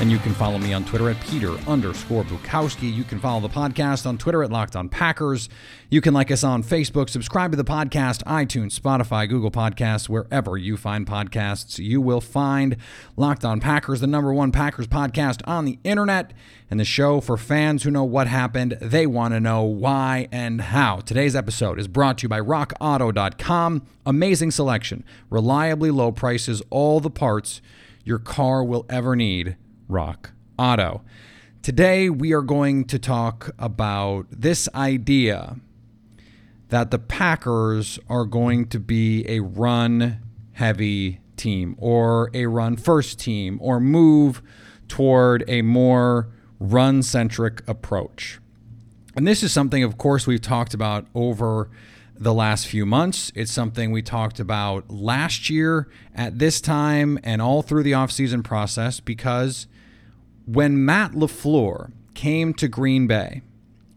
and 0.00 0.10
you 0.10 0.18
can 0.18 0.34
follow 0.34 0.58
me 0.58 0.74
on 0.74 0.84
Twitter 0.84 1.08
at 1.08 1.18
Peter 1.20 1.52
underscore 1.66 2.22
Bukowski. 2.24 2.92
You 2.92 3.02
can 3.02 3.18
follow 3.18 3.40
the 3.40 3.48
podcast 3.48 4.06
on 4.06 4.18
Twitter 4.18 4.42
at 4.42 4.50
Locked 4.50 4.76
On 4.76 4.88
Packers. 4.90 5.48
You 5.88 6.00
can 6.02 6.12
like 6.12 6.30
us 6.30 6.44
on 6.44 6.62
Facebook, 6.62 7.08
subscribe 7.08 7.52
to 7.52 7.56
the 7.56 7.64
podcast, 7.64 8.22
iTunes, 8.24 8.78
Spotify, 8.78 9.26
Google 9.28 9.50
Podcasts, 9.50 10.08
wherever 10.08 10.58
you 10.58 10.76
find 10.76 11.06
podcasts, 11.06 11.78
you 11.78 12.00
will 12.02 12.20
find 12.20 12.76
Locked 13.16 13.44
On 13.44 13.58
Packers, 13.58 14.00
the 14.00 14.06
number 14.06 14.32
one 14.34 14.52
Packers 14.52 14.86
podcast 14.86 15.40
on 15.46 15.64
the 15.64 15.78
internet, 15.82 16.34
and 16.70 16.78
the 16.78 16.84
show 16.84 17.20
for 17.20 17.38
fans 17.38 17.84
who 17.84 17.90
know 17.90 18.04
what 18.04 18.26
happened. 18.26 18.76
They 18.80 19.06
want 19.06 19.32
to 19.32 19.40
know 19.40 19.62
why 19.62 20.28
and 20.30 20.60
how. 20.60 21.00
Today's 21.00 21.34
episode 21.34 21.78
is 21.78 21.88
brought 21.88 22.18
to 22.18 22.22
you 22.24 22.28
by 22.28 22.40
RockAuto.com. 22.40 23.86
Amazing 24.04 24.50
selection, 24.50 25.04
reliably 25.30 25.90
low 25.90 26.12
prices, 26.12 26.60
all 26.68 27.00
the 27.00 27.10
parts 27.10 27.62
your 28.04 28.18
car 28.18 28.62
will 28.62 28.84
ever 28.88 29.16
need. 29.16 29.56
Rock 29.88 30.32
Auto. 30.58 31.02
Today, 31.62 32.08
we 32.10 32.32
are 32.32 32.42
going 32.42 32.84
to 32.86 32.98
talk 32.98 33.50
about 33.58 34.26
this 34.30 34.68
idea 34.74 35.56
that 36.68 36.90
the 36.90 36.98
Packers 36.98 37.98
are 38.08 38.24
going 38.24 38.66
to 38.68 38.80
be 38.80 39.24
a 39.28 39.40
run 39.40 40.20
heavy 40.52 41.20
team 41.36 41.76
or 41.78 42.30
a 42.34 42.46
run 42.46 42.76
first 42.76 43.18
team 43.18 43.58
or 43.60 43.78
move 43.78 44.42
toward 44.88 45.44
a 45.48 45.62
more 45.62 46.28
run 46.58 47.02
centric 47.02 47.62
approach. 47.68 48.40
And 49.14 49.26
this 49.26 49.42
is 49.42 49.52
something, 49.52 49.82
of 49.82 49.98
course, 49.98 50.26
we've 50.26 50.40
talked 50.40 50.74
about 50.74 51.06
over 51.14 51.70
the 52.18 52.34
last 52.34 52.66
few 52.66 52.86
months. 52.86 53.30
It's 53.34 53.52
something 53.52 53.90
we 53.90 54.02
talked 54.02 54.40
about 54.40 54.90
last 54.90 55.50
year 55.50 55.88
at 56.14 56.38
this 56.38 56.60
time 56.60 57.18
and 57.22 57.42
all 57.42 57.62
through 57.62 57.82
the 57.82 57.92
offseason 57.92 58.42
process 58.42 59.00
because 59.00 59.66
when 60.46 60.84
Matt 60.84 61.12
LaFleur 61.12 61.92
came 62.14 62.54
to 62.54 62.68
Green 62.68 63.06
Bay 63.06 63.42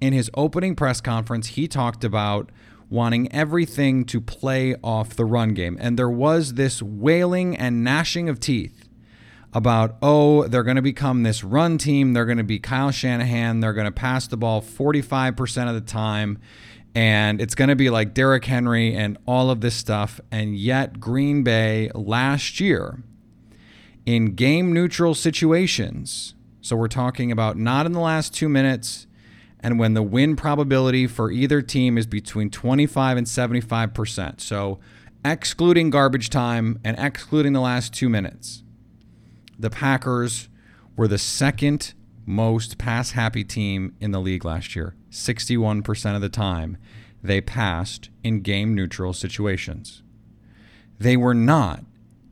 in 0.01 0.13
his 0.13 0.29
opening 0.33 0.75
press 0.75 0.99
conference, 0.99 1.47
he 1.47 1.67
talked 1.67 2.03
about 2.03 2.51
wanting 2.89 3.31
everything 3.31 4.03
to 4.03 4.19
play 4.19 4.75
off 4.83 5.15
the 5.15 5.25
run 5.25 5.53
game. 5.53 5.77
And 5.79 5.97
there 5.97 6.09
was 6.09 6.55
this 6.55 6.81
wailing 6.81 7.55
and 7.55 7.83
gnashing 7.83 8.27
of 8.27 8.39
teeth 8.39 8.89
about, 9.53 9.97
oh, 10.01 10.47
they're 10.47 10.63
going 10.63 10.75
to 10.75 10.81
become 10.81 11.23
this 11.23 11.43
run 11.43 11.77
team. 11.77 12.13
They're 12.13 12.25
going 12.25 12.39
to 12.39 12.43
be 12.43 12.59
Kyle 12.59 12.91
Shanahan. 12.91 13.59
They're 13.59 13.73
going 13.73 13.85
to 13.85 13.91
pass 13.91 14.27
the 14.27 14.37
ball 14.37 14.61
45% 14.61 15.67
of 15.67 15.75
the 15.75 15.81
time. 15.81 16.39
And 16.95 17.39
it's 17.39 17.53
going 17.53 17.69
to 17.69 17.75
be 17.75 17.91
like 17.91 18.15
Derrick 18.15 18.45
Henry 18.45 18.95
and 18.95 19.17
all 19.27 19.51
of 19.51 19.61
this 19.61 19.75
stuff. 19.75 20.19
And 20.31 20.57
yet, 20.57 20.99
Green 20.99 21.43
Bay 21.43 21.91
last 21.93 22.59
year, 22.59 23.03
in 24.05 24.33
game 24.33 24.73
neutral 24.73 25.13
situations, 25.13 26.33
so 26.61 26.75
we're 26.75 26.87
talking 26.87 27.31
about 27.31 27.57
not 27.57 27.85
in 27.85 27.93
the 27.93 27.99
last 27.99 28.33
two 28.33 28.49
minutes, 28.49 29.07
and 29.59 29.79
when 29.79 29.93
the 29.93 30.03
win 30.03 30.35
probability 30.35 31.07
for 31.07 31.31
either 31.31 31.61
team 31.61 31.97
is 31.97 32.05
between 32.05 32.49
25 32.49 33.17
and 33.17 33.27
75%. 33.27 34.39
So 34.41 34.79
excluding 35.23 35.89
garbage 35.89 36.29
time 36.29 36.79
and 36.83 36.97
excluding 36.97 37.53
the 37.53 37.61
last 37.61 37.93
two 37.93 38.09
minutes, 38.09 38.63
the 39.57 39.69
Packers 39.69 40.49
were 40.95 41.07
the 41.07 41.17
second 41.17 41.93
most 42.25 42.77
pass 42.77 43.11
happy 43.11 43.43
team 43.43 43.95
in 43.99 44.11
the 44.11 44.19
league 44.19 44.45
last 44.45 44.75
year. 44.75 44.95
61% 45.11 46.15
of 46.15 46.21
the 46.21 46.29
time 46.29 46.77
they 47.21 47.41
passed 47.41 48.09
in 48.23 48.41
game 48.41 48.73
neutral 48.73 49.13
situations. 49.13 50.03
They 50.99 51.17
were 51.17 51.33
not 51.33 51.83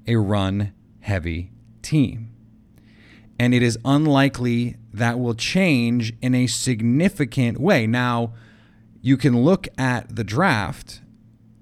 a 0.07 0.17
run 0.17 0.73
heavy 1.01 1.51
team. 1.81 2.36
And 3.39 3.53
it 3.53 3.61
is 3.61 3.77
unlikely 3.85 4.77
that 4.93 5.19
will 5.19 5.35
change 5.35 6.13
in 6.21 6.33
a 6.33 6.47
significant 6.47 7.59
way. 7.59 7.85
Now, 7.85 8.33
you 9.01 9.15
can 9.15 9.43
look 9.43 9.67
at 9.77 10.15
the 10.15 10.23
draft 10.23 11.01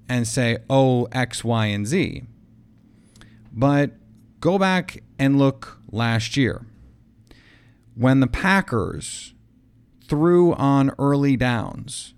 and 0.08 0.26
say, 0.26 0.58
oh, 0.70 1.06
X, 1.12 1.44
Y, 1.44 1.66
and 1.66 1.86
Z. 1.86 2.22
But 3.52 3.92
go 4.40 4.58
back 4.58 5.02
and 5.18 5.38
look 5.38 5.80
last 5.90 6.36
year. 6.36 6.66
When 7.94 8.20
the 8.20 8.26
Packers 8.26 9.34
threw 10.06 10.54
on 10.54 10.92
early 10.98 11.36
downs, 11.36 12.14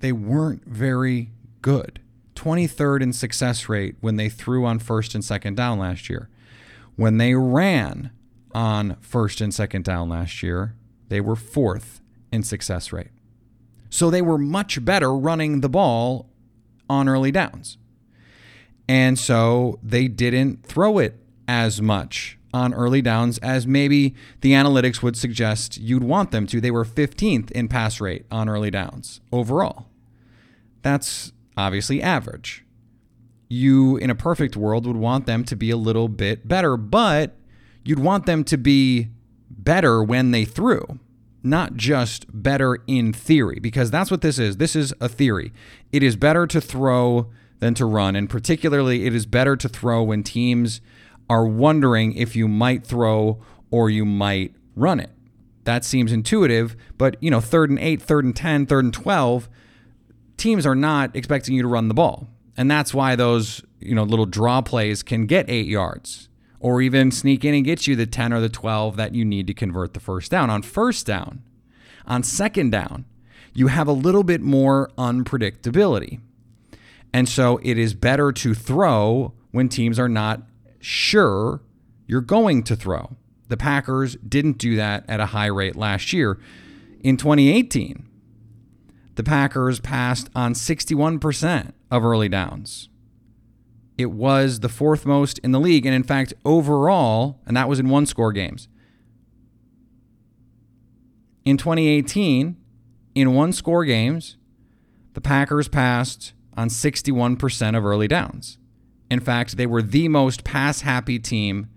they 0.00 0.12
weren't 0.12 0.64
very 0.66 1.30
good. 1.62 2.00
23rd 2.34 3.02
in 3.02 3.12
success 3.12 3.68
rate 3.68 3.96
when 4.00 4.16
they 4.16 4.28
threw 4.28 4.66
on 4.66 4.78
first 4.78 5.14
and 5.14 5.24
second 5.24 5.56
down 5.56 5.78
last 5.78 6.10
year. 6.10 6.28
When 6.96 7.18
they 7.18 7.34
ran 7.34 8.10
on 8.54 8.96
first 9.00 9.40
and 9.40 9.52
second 9.52 9.84
down 9.84 10.08
last 10.08 10.42
year, 10.42 10.74
they 11.08 11.20
were 11.20 11.36
fourth 11.36 12.00
in 12.32 12.42
success 12.42 12.92
rate. 12.92 13.10
So 13.90 14.10
they 14.10 14.22
were 14.22 14.38
much 14.38 14.84
better 14.84 15.14
running 15.14 15.60
the 15.60 15.68
ball 15.68 16.30
on 16.88 17.08
early 17.08 17.30
downs. 17.30 17.78
And 18.88 19.18
so 19.18 19.78
they 19.82 20.08
didn't 20.08 20.64
throw 20.64 20.98
it 20.98 21.18
as 21.46 21.80
much 21.80 22.38
on 22.52 22.72
early 22.72 23.02
downs 23.02 23.38
as 23.38 23.66
maybe 23.66 24.14
the 24.40 24.52
analytics 24.52 25.02
would 25.02 25.16
suggest 25.16 25.78
you'd 25.78 26.04
want 26.04 26.30
them 26.30 26.46
to. 26.46 26.60
They 26.60 26.70
were 26.70 26.84
15th 26.84 27.50
in 27.50 27.68
pass 27.68 28.00
rate 28.00 28.26
on 28.30 28.48
early 28.48 28.70
downs 28.70 29.20
overall. 29.32 29.86
That's 30.82 31.32
obviously 31.56 32.02
average. 32.02 32.64
You, 33.48 33.96
in 33.96 34.10
a 34.10 34.14
perfect 34.14 34.56
world, 34.56 34.86
would 34.86 34.96
want 34.96 35.26
them 35.26 35.44
to 35.44 35.56
be 35.56 35.70
a 35.70 35.76
little 35.76 36.08
bit 36.08 36.46
better, 36.46 36.76
but 36.76 37.36
you'd 37.84 37.98
want 37.98 38.26
them 38.26 38.42
to 38.44 38.56
be 38.56 39.08
better 39.50 40.02
when 40.02 40.30
they 40.30 40.44
threw, 40.44 40.98
not 41.42 41.74
just 41.74 42.26
better 42.30 42.78
in 42.86 43.12
theory, 43.12 43.58
because 43.60 43.90
that's 43.90 44.10
what 44.10 44.22
this 44.22 44.38
is. 44.38 44.56
This 44.56 44.74
is 44.74 44.92
a 45.00 45.08
theory. 45.08 45.52
It 45.92 46.02
is 46.02 46.16
better 46.16 46.46
to 46.46 46.60
throw 46.60 47.30
than 47.60 47.74
to 47.74 47.86
run, 47.86 48.16
and 48.16 48.28
particularly, 48.28 49.06
it 49.06 49.14
is 49.14 49.26
better 49.26 49.56
to 49.56 49.68
throw 49.68 50.02
when 50.02 50.22
teams 50.22 50.80
are 51.30 51.46
wondering 51.46 52.12
if 52.14 52.34
you 52.34 52.48
might 52.48 52.84
throw 52.84 53.40
or 53.70 53.88
you 53.88 54.04
might 54.04 54.54
run 54.74 55.00
it. 55.00 55.10
That 55.64 55.84
seems 55.84 56.12
intuitive, 56.12 56.76
but 56.98 57.16
you 57.22 57.30
know, 57.30 57.40
third 57.40 57.70
and 57.70 57.78
eight, 57.78 58.02
third 58.02 58.24
and 58.24 58.36
10, 58.36 58.66
third 58.66 58.84
and 58.84 58.92
12, 58.92 59.48
teams 60.36 60.66
are 60.66 60.74
not 60.74 61.14
expecting 61.16 61.54
you 61.54 61.62
to 61.62 61.68
run 61.68 61.88
the 61.88 61.94
ball. 61.94 62.28
And 62.56 62.70
that's 62.70 62.92
why 62.92 63.16
those, 63.16 63.62
you 63.80 63.94
know, 63.94 64.02
little 64.02 64.26
draw 64.26 64.60
plays 64.60 65.02
can 65.02 65.26
get 65.26 65.48
eight 65.48 65.66
yards 65.66 66.28
or 66.64 66.80
even 66.80 67.10
sneak 67.10 67.44
in 67.44 67.52
and 67.52 67.62
get 67.62 67.86
you 67.86 67.94
the 67.94 68.06
10 68.06 68.32
or 68.32 68.40
the 68.40 68.48
12 68.48 68.96
that 68.96 69.14
you 69.14 69.22
need 69.22 69.46
to 69.46 69.52
convert 69.52 69.92
the 69.92 70.00
first 70.00 70.30
down. 70.30 70.48
On 70.48 70.62
first 70.62 71.04
down, 71.04 71.42
on 72.06 72.22
second 72.22 72.70
down, 72.70 73.04
you 73.52 73.66
have 73.66 73.86
a 73.86 73.92
little 73.92 74.22
bit 74.22 74.40
more 74.40 74.90
unpredictability. 74.96 76.20
And 77.12 77.28
so 77.28 77.60
it 77.62 77.76
is 77.76 77.92
better 77.92 78.32
to 78.32 78.54
throw 78.54 79.34
when 79.50 79.68
teams 79.68 79.98
are 79.98 80.08
not 80.08 80.40
sure 80.80 81.60
you're 82.06 82.22
going 82.22 82.62
to 82.62 82.74
throw. 82.74 83.14
The 83.48 83.58
Packers 83.58 84.16
didn't 84.26 84.56
do 84.56 84.74
that 84.76 85.04
at 85.06 85.20
a 85.20 85.26
high 85.26 85.48
rate 85.48 85.76
last 85.76 86.14
year. 86.14 86.38
In 87.02 87.18
2018, 87.18 88.08
the 89.16 89.22
Packers 89.22 89.80
passed 89.80 90.30
on 90.34 90.54
61% 90.54 91.72
of 91.90 92.04
early 92.06 92.30
downs. 92.30 92.88
It 93.96 94.10
was 94.10 94.60
the 94.60 94.68
fourth 94.68 95.06
most 95.06 95.38
in 95.40 95.52
the 95.52 95.60
league. 95.60 95.86
And 95.86 95.94
in 95.94 96.02
fact, 96.02 96.34
overall, 96.44 97.40
and 97.46 97.56
that 97.56 97.68
was 97.68 97.78
in 97.78 97.88
one 97.88 98.06
score 98.06 98.32
games. 98.32 98.68
In 101.44 101.56
2018, 101.56 102.56
in 103.14 103.34
one 103.34 103.52
score 103.52 103.84
games, 103.84 104.36
the 105.12 105.20
Packers 105.20 105.68
passed 105.68 106.32
on 106.56 106.68
61% 106.68 107.76
of 107.76 107.84
early 107.84 108.08
downs. 108.08 108.58
In 109.10 109.20
fact, 109.20 109.56
they 109.56 109.66
were 109.66 109.82
the 109.82 110.08
most 110.08 110.44
pass 110.44 110.80
happy 110.80 111.18
team 111.18 111.68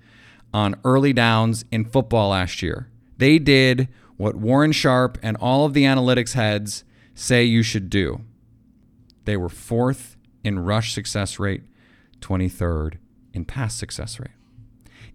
on 0.53 0.75
early 0.83 1.13
downs 1.13 1.65
in 1.71 1.85
football 1.85 2.29
last 2.29 2.61
year. 2.61 2.89
They 3.17 3.37
did 3.37 3.89
what 4.15 4.35
Warren 4.35 4.71
Sharp 4.71 5.17
and 5.21 5.37
all 5.37 5.65
of 5.65 5.73
the 5.73 5.83
analytics 5.83 6.33
heads 6.33 6.83
say 7.13 7.43
you 7.43 7.63
should 7.63 7.89
do. 7.89 8.21
They 9.25 9.37
were 9.37 9.49
fourth 9.49 10.15
in 10.43 10.59
rush 10.59 10.93
success 10.93 11.37
rate, 11.39 11.63
23rd 12.21 12.95
in 13.33 13.45
pass 13.45 13.75
success 13.75 14.19
rate. 14.19 14.31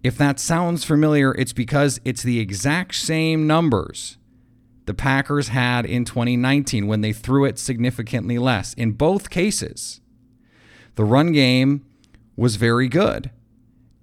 If 0.03 0.19
that 0.19 0.41
sounds 0.41 0.85
familiar, 0.85 1.33
it's 1.33 1.53
because 1.53 2.01
it's 2.05 2.23
the 2.23 2.41
exact 2.41 2.95
same 2.95 3.47
numbers 3.47 4.19
the 4.87 4.95
Packers 4.95 5.49
had 5.49 5.87
in 5.87 6.05
2019 6.05 6.87
when 6.87 7.03
they 7.03 7.13
threw 7.13 7.45
it 7.45 7.59
significantly 7.59 8.39
less. 8.39 8.75
In 8.75 8.93
both 8.93 9.31
cases, 9.31 10.01
the 10.97 11.05
run 11.05 11.33
game 11.33 11.85
was 12.37 12.57
very 12.57 12.89
good. 12.89 13.31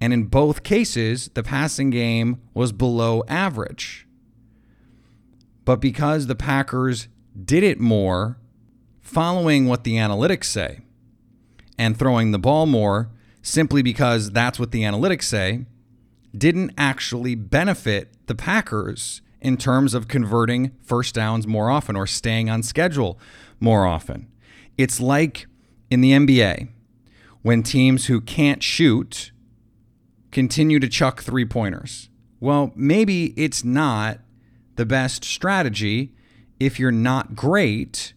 And 0.02 0.14
in 0.14 0.26
both 0.26 0.64
cases, 0.64 1.30
the 1.34 1.44
passing 1.44 1.90
game 1.90 2.42
was 2.54 2.72
below 2.72 3.24
average. 3.28 4.08
But 5.66 5.82
because 5.82 6.28
the 6.28 6.36
Packers 6.36 7.10
did 7.44 7.64
it 7.64 7.80
more, 7.80 8.38
following 9.02 9.68
what 9.68 9.84
the 9.84 9.96
analytics 9.96 10.46
say, 10.46 10.80
and 11.80 11.98
throwing 11.98 12.32
the 12.32 12.38
ball 12.38 12.68
more 12.68 13.10
simply 13.42 13.82
because 13.82 14.32
that's 14.32 14.60
what 14.60 14.72
the 14.72 14.84
analytics 14.84 15.24
say, 15.24 15.66
didn't 16.38 16.72
actually 16.78 17.34
benefit 17.34 18.14
the 18.28 18.36
Packers 18.36 19.22
in 19.42 19.56
terms 19.58 19.94
of 19.94 20.10
converting 20.10 20.72
first 20.84 21.16
downs 21.16 21.48
more 21.48 21.72
often 21.72 21.96
or 21.96 22.06
staying 22.06 22.50
on 22.50 22.62
schedule 22.62 23.18
more 23.60 23.86
often. 23.86 24.28
It's 24.78 25.00
like 25.00 25.48
in 25.90 26.02
the 26.02 26.12
NBA 26.12 26.68
when 27.42 27.64
teams 27.64 28.08
who 28.08 28.20
can't 28.20 28.62
shoot 28.62 29.32
continue 30.32 30.80
to 30.80 30.90
chuck 30.90 31.24
three 31.24 31.46
pointers. 31.46 32.10
Well, 32.42 32.74
maybe 32.76 33.34
it's 33.38 33.64
not 33.64 34.20
the 34.76 34.86
best 34.86 35.24
strategy 35.24 36.14
if 36.60 36.78
you're 36.78 36.92
not 36.92 37.36
great 37.36 38.14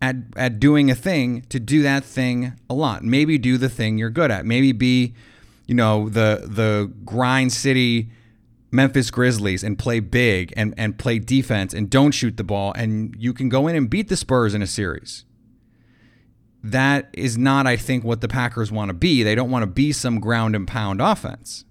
at, 0.00 0.16
at 0.36 0.60
doing 0.60 0.90
a 0.90 0.94
thing 0.94 1.42
to 1.48 1.60
do 1.60 1.82
that 1.82 2.04
thing 2.04 2.54
a 2.68 2.74
lot. 2.74 3.02
Maybe 3.02 3.38
do 3.38 3.58
the 3.58 3.68
thing 3.68 3.98
you're 3.98 4.10
good 4.10 4.30
at. 4.30 4.46
Maybe 4.46 4.72
be, 4.72 5.14
you 5.66 5.74
know, 5.74 6.08
the 6.08 6.42
the 6.46 6.92
grind 7.04 7.52
city 7.52 8.10
Memphis 8.70 9.10
Grizzlies 9.10 9.62
and 9.62 9.78
play 9.78 10.00
big 10.00 10.52
and, 10.56 10.74
and 10.76 10.98
play 10.98 11.18
defense 11.18 11.72
and 11.72 11.88
don't 11.88 12.10
shoot 12.10 12.36
the 12.36 12.44
ball 12.44 12.72
and 12.76 13.14
you 13.18 13.32
can 13.32 13.48
go 13.48 13.68
in 13.68 13.76
and 13.76 13.88
beat 13.88 14.08
the 14.08 14.16
Spurs 14.16 14.54
in 14.54 14.60
a 14.60 14.66
series 14.66 15.24
that 16.70 17.08
is 17.12 17.38
not, 17.38 17.66
I 17.66 17.76
think, 17.76 18.04
what 18.04 18.20
the 18.20 18.28
Packers 18.28 18.72
want 18.72 18.88
to 18.88 18.94
be. 18.94 19.22
They 19.22 19.34
don't 19.34 19.50
want 19.50 19.62
to 19.62 19.68
be 19.68 19.92
some 19.92 20.18
ground 20.20 20.56
and 20.56 20.66
pound 20.66 21.00
offense. 21.00 21.64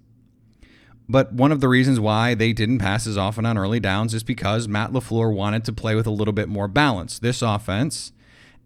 But 1.08 1.32
one 1.32 1.52
of 1.52 1.60
the 1.60 1.68
reasons 1.68 2.00
why 2.00 2.34
they 2.34 2.52
didn't 2.52 2.78
pass 2.78 3.06
as 3.06 3.16
often 3.16 3.46
on 3.46 3.58
early 3.58 3.78
downs 3.78 4.14
is 4.14 4.24
because 4.24 4.66
Matt 4.66 4.92
LaFleur 4.92 5.32
wanted 5.32 5.64
to 5.64 5.72
play 5.72 5.94
with 5.94 6.06
a 6.06 6.10
little 6.10 6.32
bit 6.32 6.48
more 6.48 6.66
balance. 6.66 7.18
This 7.18 7.42
offense, 7.42 8.12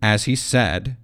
as 0.03 0.25
he 0.25 0.35
said, 0.35 0.97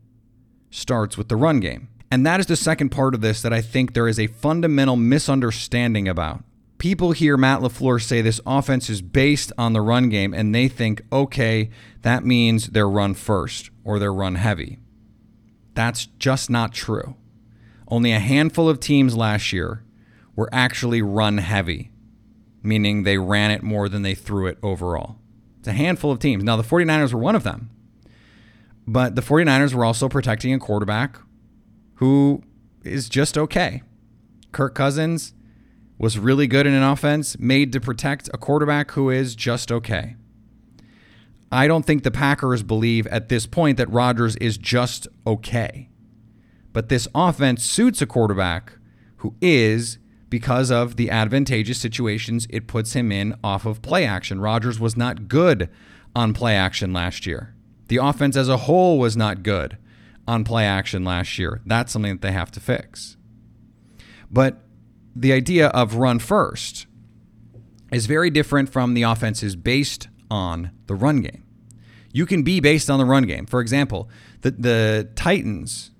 starts 0.71 1.17
with 1.17 1.29
the 1.29 1.37
run 1.37 1.61
game. 1.61 1.89
And 2.11 2.25
that 2.25 2.41
is 2.41 2.47
the 2.47 2.57
second 2.57 2.91
part 2.91 3.15
of 3.15 3.21
this 3.21 3.43
that 3.43 3.53
I 3.53 3.61
think 3.61 3.93
there 3.93 4.09
is 4.09 4.19
a 4.19 4.29
fundamental 4.29 4.97
misunderstanding 4.97 6.09
about. 6.09 6.45
People 6.79 7.13
hear 7.13 7.37
Matt 7.37 7.61
LaFleur 7.61 8.03
say 8.03 8.21
this 8.21 8.41
offense 8.47 8.91
is 8.91 9.01
based 9.01 9.51
on 9.57 9.73
the 9.73 9.81
run 9.81 10.09
game, 10.09 10.35
and 10.35 10.55
they 10.55 10.69
think, 10.69 11.03
okay, 11.11 11.71
that 12.03 12.25
means 12.25 12.69
they're 12.69 12.89
run 12.89 13.15
first 13.15 13.71
or 13.83 13.99
they're 13.99 14.13
run 14.13 14.35
heavy. 14.35 14.79
That's 15.75 16.07
just 16.19 16.51
not 16.51 16.73
true. 16.73 17.17
Only 17.89 18.13
a 18.13 18.19
handful 18.19 18.69
of 18.69 18.79
teams 18.79 19.17
last 19.17 19.53
year 19.53 19.85
were 20.35 20.51
actually 20.53 21.03
run 21.03 21.39
heavy, 21.39 21.91
meaning 22.63 23.03
they 23.03 23.19
ran 23.19 23.51
it 23.51 23.63
more 23.63 23.89
than 23.89 24.03
they 24.03 24.15
threw 24.15 24.47
it 24.47 24.59
overall. 24.63 25.17
It's 25.59 25.69
a 25.69 25.73
handful 25.73 26.11
of 26.11 26.19
teams. 26.19 26.45
Now, 26.45 26.57
the 26.57 26.63
49ers 26.63 27.13
were 27.13 27.21
one 27.21 27.37
of 27.37 27.43
them, 27.43 27.71
but 28.87 29.17
the 29.17 29.23
49ers 29.23 29.75
were 29.75 29.85
also 29.85 30.09
protecting 30.09 30.53
a 30.53 30.59
quarterback 30.59 31.19
who 31.95 32.43
is 32.85 33.09
just 33.09 33.37
okay. 33.37 33.83
Kirk 34.53 34.75
Cousins 34.75 35.35
was 35.99 36.19
really 36.19 36.47
good 36.47 36.67
in 36.67 36.75
an 36.75 36.83
offense 36.83 37.39
made 37.39 37.73
to 37.73 37.81
protect 37.81 38.29
a 38.33 38.39
quarterback 38.39 38.93
who 38.93 39.11
is 39.11 39.35
just 39.35 39.73
okay. 39.73 40.17
I 41.51 41.69
don't 41.69 41.87
think 41.87 42.03
the 42.03 42.11
Packers 42.11 42.63
believe 42.63 43.07
at 43.09 43.29
this 43.29 43.47
point 43.47 43.79
that 43.79 43.91
Rodgers 43.91 44.37
is 44.37 44.59
just 44.59 45.09
okay. 45.27 45.89
But 46.73 46.89
this 46.89 47.09
offense 47.15 47.65
suits 47.65 48.03
a 48.03 48.07
quarterback 48.07 48.75
who 49.19 49.35
is 49.41 49.99
because 50.29 50.71
of 50.71 50.97
the 50.97 51.11
advantageous 51.11 51.79
situations 51.79 52.47
it 52.51 52.67
puts 52.67 52.93
him 52.93 53.11
in 53.11 53.35
off 53.43 53.65
of 53.65 53.81
play 53.81 54.05
action. 54.05 54.41
Rodgers 54.41 54.79
was 54.79 54.97
not 54.97 55.29
good 55.29 55.71
on 56.15 56.35
play 56.35 56.57
action 56.57 56.93
last 56.93 57.27
year. 57.27 57.56
The 57.89 57.99
offense 57.99 58.37
as 58.37 58.49
a 58.49 58.57
whole 58.57 58.99
was 58.99 59.17
not 59.17 59.43
good 59.43 59.79
on 60.27 60.45
play 60.45 60.65
action 60.65 61.05
last 61.05 61.39
year. 61.39 61.61
That's 61.67 61.93
something 61.93 62.13
that 62.13 62.23
they 62.23 62.33
have 62.33 62.51
to 62.53 62.61
fix. 62.61 63.17
But 64.31 64.63
the 65.15 65.33
idea 65.33 65.69
of 65.69 65.95
run 65.95 66.19
first 66.19 66.87
is 67.93 68.07
very 68.07 68.31
different 68.31 68.69
from 68.69 68.95
the 68.95 69.03
offenses 69.03 69.57
based 69.57 70.09
on 70.31 70.73
the 70.87 70.95
run 70.95 71.21
game. 71.21 71.45
You 72.13 72.27
can 72.27 72.43
be 72.43 72.61
based 72.61 72.91
on 72.91 72.99
the 72.99 73.05
run 73.05 73.25
game. 73.25 73.47
For 73.47 73.61
example, 73.61 74.09
the, 74.41 74.51
the 74.51 75.09
Titans 75.15 75.93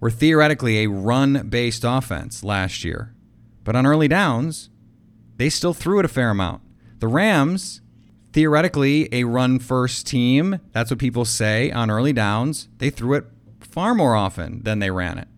were 0.00 0.10
theoretically 0.10 0.80
a 0.80 0.88
run 0.88 1.48
based 1.48 1.84
offense 1.84 2.42
last 2.42 2.84
year, 2.84 3.14
but 3.62 3.76
on 3.76 3.86
early 3.86 4.08
downs, 4.08 4.70
they 5.36 5.48
still 5.48 5.74
threw 5.74 5.98
it 5.98 6.04
a 6.04 6.08
fair 6.08 6.30
amount. 6.30 6.62
The 6.98 7.08
Rams, 7.08 7.80
theoretically 8.32 9.08
a 9.12 9.24
run 9.24 9.58
first 9.58 10.06
team, 10.06 10.60
that's 10.72 10.90
what 10.90 10.98
people 10.98 11.24
say 11.24 11.70
on 11.70 11.90
early 11.90 12.12
downs, 12.12 12.68
they 12.78 12.90
threw 12.90 13.14
it 13.14 13.24
far 13.60 13.94
more 13.94 14.14
often 14.14 14.62
than 14.62 14.78
they 14.78 14.90
ran 14.90 15.18
it. 15.18 15.28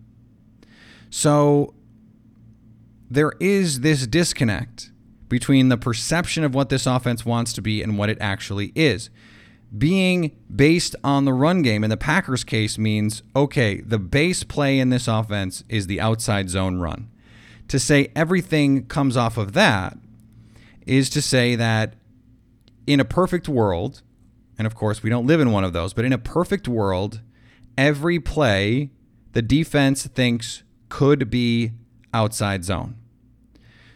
So 1.09 1.73
there 3.09 3.33
is 3.39 3.81
this 3.81 4.07
disconnect 4.07 4.91
between 5.29 5.69
the 5.69 5.77
perception 5.77 6.43
of 6.43 6.53
what 6.53 6.69
this 6.69 6.85
offense 6.85 7.25
wants 7.25 7.53
to 7.53 7.61
be 7.61 7.81
and 7.81 7.97
what 7.97 8.09
it 8.09 8.17
actually 8.19 8.71
is. 8.75 9.09
Being 9.75 10.35
based 10.55 10.95
on 11.03 11.25
the 11.25 11.33
run 11.33 11.63
game 11.63 11.83
in 11.83 11.89
the 11.89 11.97
Packers 11.97 12.43
case 12.43 12.77
means 12.77 13.23
okay, 13.35 13.81
the 13.81 13.97
base 13.97 14.43
play 14.43 14.79
in 14.79 14.89
this 14.89 15.07
offense 15.07 15.63
is 15.69 15.87
the 15.87 15.99
outside 15.99 16.49
zone 16.49 16.77
run. 16.77 17.09
To 17.69 17.79
say 17.79 18.11
everything 18.15 18.85
comes 18.85 19.17
off 19.17 19.37
of 19.37 19.53
that 19.53 19.97
is 20.85 21.09
to 21.11 21.21
say 21.21 21.55
that 21.55 21.95
in 22.85 22.99
a 22.99 23.05
perfect 23.05 23.47
world, 23.47 24.01
and 24.57 24.67
of 24.67 24.75
course 24.75 25.03
we 25.03 25.09
don't 25.09 25.27
live 25.27 25.39
in 25.39 25.51
one 25.51 25.63
of 25.63 25.73
those, 25.73 25.93
but 25.93 26.05
in 26.05 26.13
a 26.13 26.17
perfect 26.17 26.67
world, 26.67 27.21
every 27.77 28.19
play 28.19 28.91
the 29.33 29.41
defense 29.41 30.05
thinks 30.07 30.63
could 30.89 31.29
be 31.29 31.71
outside 32.13 32.63
zone. 32.63 32.95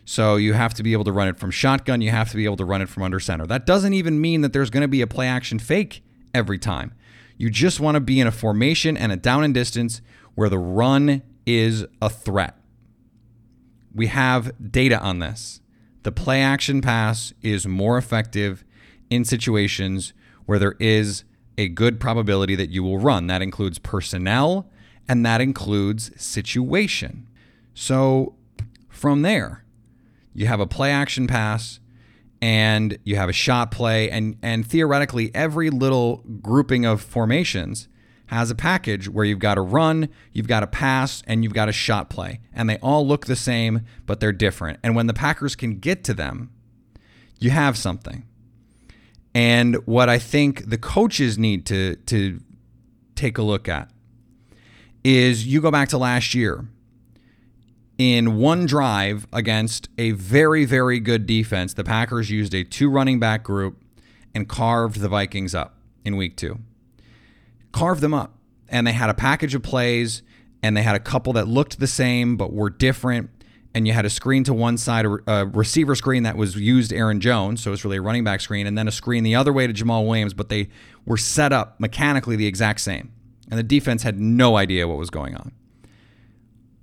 So 0.03 0.37
you 0.37 0.53
have 0.53 0.73
to 0.75 0.83
be 0.83 0.93
able 0.93 1.03
to 1.03 1.11
run 1.11 1.27
it 1.27 1.37
from 1.37 1.51
shotgun. 1.51 2.01
You 2.01 2.11
have 2.11 2.31
to 2.31 2.37
be 2.37 2.45
able 2.45 2.55
to 2.57 2.65
run 2.65 2.81
it 2.81 2.89
from 2.89 3.03
under 3.03 3.19
center. 3.19 3.45
That 3.45 3.65
doesn't 3.65 3.93
even 3.93 4.21
mean 4.21 4.41
that 4.41 4.53
there's 4.53 4.69
going 4.69 4.81
to 4.81 4.87
be 4.87 5.01
a 5.01 5.07
play 5.07 5.27
action 5.27 5.59
fake 5.59 6.01
every 6.33 6.57
time. 6.57 6.93
You 7.37 7.49
just 7.49 7.79
want 7.79 7.95
to 7.95 7.99
be 7.99 8.19
in 8.19 8.25
a 8.25 8.31
formation 8.31 8.97
and 8.97 9.11
a 9.11 9.17
down 9.17 9.43
and 9.43 9.53
distance 9.53 10.01
where 10.33 10.49
the 10.49 10.57
run 10.57 11.23
is 11.45 11.85
a 12.01 12.09
threat. 12.09 12.57
We 13.93 14.07
have 14.07 14.51
data 14.71 14.99
on 14.99 15.19
this. 15.19 15.61
The 16.03 16.11
play 16.11 16.41
action 16.41 16.81
pass 16.81 17.33
is 17.41 17.67
more 17.67 17.97
effective 17.97 18.63
in 19.09 19.25
situations 19.25 20.13
where 20.45 20.59
there 20.59 20.75
is 20.79 21.23
a 21.57 21.67
good 21.69 21.99
probability 21.99 22.55
that 22.55 22.69
you 22.69 22.83
will 22.83 22.97
run. 22.97 23.27
That 23.27 23.41
includes 23.41 23.79
personnel 23.79 24.69
and 25.07 25.25
that 25.25 25.41
includes 25.41 26.11
situation. 26.21 27.27
So 27.73 28.35
from 28.89 29.21
there, 29.21 29.63
you 30.33 30.47
have 30.47 30.59
a 30.59 30.67
play 30.67 30.91
action 30.91 31.27
pass 31.27 31.79
and 32.41 32.97
you 33.03 33.15
have 33.15 33.29
a 33.29 33.33
shot 33.33 33.71
play 33.71 34.11
and 34.11 34.37
and 34.43 34.65
theoretically 34.65 35.31
every 35.33 35.71
little 35.71 36.23
grouping 36.41 36.85
of 36.85 37.01
formations 37.01 37.87
has 38.27 38.51
a 38.51 38.55
package 38.55 39.09
where 39.09 39.25
you've 39.25 39.39
got 39.39 39.57
a 39.57 39.61
run, 39.61 40.09
you've 40.33 40.47
got 40.47 40.63
a 40.63 40.67
pass, 40.67 41.23
and 41.25 41.43
you've 41.43 41.53
got 41.53 41.69
a 41.69 41.73
shot 41.73 42.09
play. 42.09 42.41
And 42.53 42.69
they 42.69 42.77
all 42.77 43.07
look 43.07 43.25
the 43.25 43.35
same, 43.35 43.81
but 44.05 44.19
they're 44.19 44.33
different. 44.33 44.79
And 44.83 44.95
when 44.95 45.07
the 45.07 45.13
Packers 45.13 45.55
can 45.55 45.79
get 45.79 46.03
to 46.05 46.13
them, 46.13 46.51
you 47.39 47.51
have 47.51 47.77
something. 47.77 48.25
And 49.37 49.75
what 49.85 50.09
I 50.09 50.17
think 50.17 50.67
the 50.67 50.79
coaches 50.79 51.37
need 51.37 51.67
to, 51.67 51.95
to 52.07 52.41
take 53.13 53.37
a 53.37 53.43
look 53.43 53.69
at 53.69 53.91
is 55.03 55.45
you 55.45 55.61
go 55.61 55.69
back 55.69 55.89
to 55.89 55.97
last 55.99 56.33
year 56.33 56.65
in 57.99 58.37
one 58.37 58.65
drive 58.65 59.27
against 59.31 59.89
a 59.99 60.11
very, 60.11 60.65
very 60.65 60.99
good 60.99 61.27
defense, 61.27 61.75
the 61.75 61.83
Packers 61.83 62.31
used 62.31 62.55
a 62.55 62.63
two 62.63 62.89
running 62.89 63.19
back 63.19 63.43
group 63.43 63.83
and 64.33 64.49
carved 64.49 65.01
the 65.01 65.07
Vikings 65.07 65.53
up 65.53 65.77
in 66.03 66.17
week 66.17 66.35
two 66.35 66.57
carved 67.77 68.01
them 68.01 68.13
up. 68.13 68.33
And 68.69 68.85
they 68.85 68.91
had 68.91 69.09
a 69.09 69.13
package 69.13 69.55
of 69.55 69.61
plays 69.61 70.23
and 70.63 70.75
they 70.75 70.81
had 70.81 70.95
a 70.95 70.99
couple 70.99 71.33
that 71.33 71.47
looked 71.47 71.79
the 71.79 71.87
same 71.87 72.35
but 72.35 72.51
were 72.51 72.69
different. 72.69 73.29
And 73.73 73.85
you 73.85 73.93
had 73.93 74.05
a 74.05 74.09
screen 74.09 74.43
to 74.45 74.53
one 74.53 74.77
side, 74.77 75.05
a 75.05 75.45
receiver 75.45 75.93
screen 75.93 76.23
that 76.23 76.35
was 76.35 76.55
used 76.55 76.91
Aaron 76.91 77.19
Jones, 77.19 77.61
so 77.61 77.73
it's 77.73 77.83
really 77.85 77.97
a 77.97 78.01
running 78.01 78.23
back 78.23 78.41
screen, 78.41 78.65
and 78.65 78.77
then 78.77 78.87
a 78.87 78.91
screen 78.91 79.23
the 79.23 79.35
other 79.35 79.53
way 79.53 79.67
to 79.67 79.73
Jamaal 79.73 80.07
Williams, 80.07 80.33
but 80.33 80.49
they 80.49 80.69
were 81.05 81.17
set 81.17 81.53
up 81.53 81.79
mechanically 81.79 82.35
the 82.35 82.47
exact 82.47 82.79
same. 82.81 83.11
And 83.49 83.59
the 83.59 83.63
defense 83.63 84.03
had 84.03 84.19
no 84.19 84.57
idea 84.57 84.87
what 84.87 84.97
was 84.97 85.09
going 85.09 85.35
on. 85.35 85.51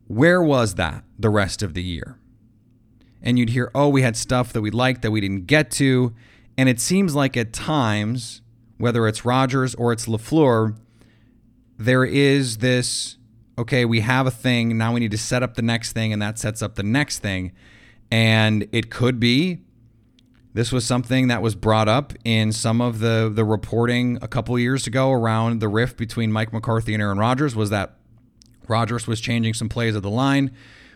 Where 0.07 0.43
was 0.43 0.76
that 0.76 1.05
the 1.19 1.31
rest 1.31 1.62
of 1.62 1.75
the 1.75 1.83
year? 1.83 2.19
And 3.23 3.38
you'd 3.38 3.50
hear, 3.50 3.71
oh, 3.75 3.88
we 3.88 4.03
had 4.03 4.17
stuff 4.17 4.53
that 4.53 4.61
we 4.61 4.71
liked 4.71 5.03
that 5.03 5.11
we 5.11 5.21
didn't 5.21 5.47
get 5.47 5.71
to. 5.73 6.14
And 6.57 6.69
it 6.69 6.79
seems 6.79 7.14
like 7.14 7.37
at 7.37 7.53
times, 7.53 8.43
whether 8.79 9.09
it's 9.09 9.25
Rodgers 9.25 9.75
or 9.75 9.93
it's 9.93 10.07
LaFleur, 10.07 10.76
there 11.79 12.05
is 12.05 12.59
this 12.59 13.17
okay, 13.59 13.85
we 13.85 14.01
have 14.01 14.27
a 14.27 14.31
thing, 14.31 14.77
now 14.77 14.93
we 14.93 15.01
need 15.01 15.11
to 15.13 15.19
set 15.19 15.43
up 15.43 15.55
the 15.55 15.63
next 15.63 15.93
thing, 15.93 16.13
and 16.13 16.21
that 16.21 16.39
sets 16.39 16.63
up 16.63 16.75
the 16.75 16.83
next 16.83 17.21
thing. 17.21 17.53
And 18.11 18.69
it 18.73 18.91
could 18.91 19.19
be 19.19 19.61
this 20.55 20.71
was 20.71 20.85
something 20.85 21.29
that 21.29 21.43
was 21.43 21.57
brought 21.57 21.89
up 21.89 22.13
in 22.25 22.53
some 22.53 22.81
of 22.81 23.01
the 23.01 23.31
the 23.33 23.45
reporting 23.45 24.19
a 24.23 24.29
couple 24.29 24.57
years 24.59 24.87
ago 24.87 25.11
around 25.11 25.61
the 25.61 25.69
rift 25.69 25.97
between 25.97 26.31
Mike 26.31 26.53
McCarthy 26.53 26.95
and 26.95 27.03
Aaron 27.03 27.19
Rodgers 27.19 27.57
was 27.57 27.71
that 27.71 27.97
Rodgers 28.69 29.07
was 29.07 29.21
changing 29.21 29.55
some 29.55 29.69
plays 29.69 29.97
of 29.97 30.03
the 30.03 30.11
line 30.11 30.53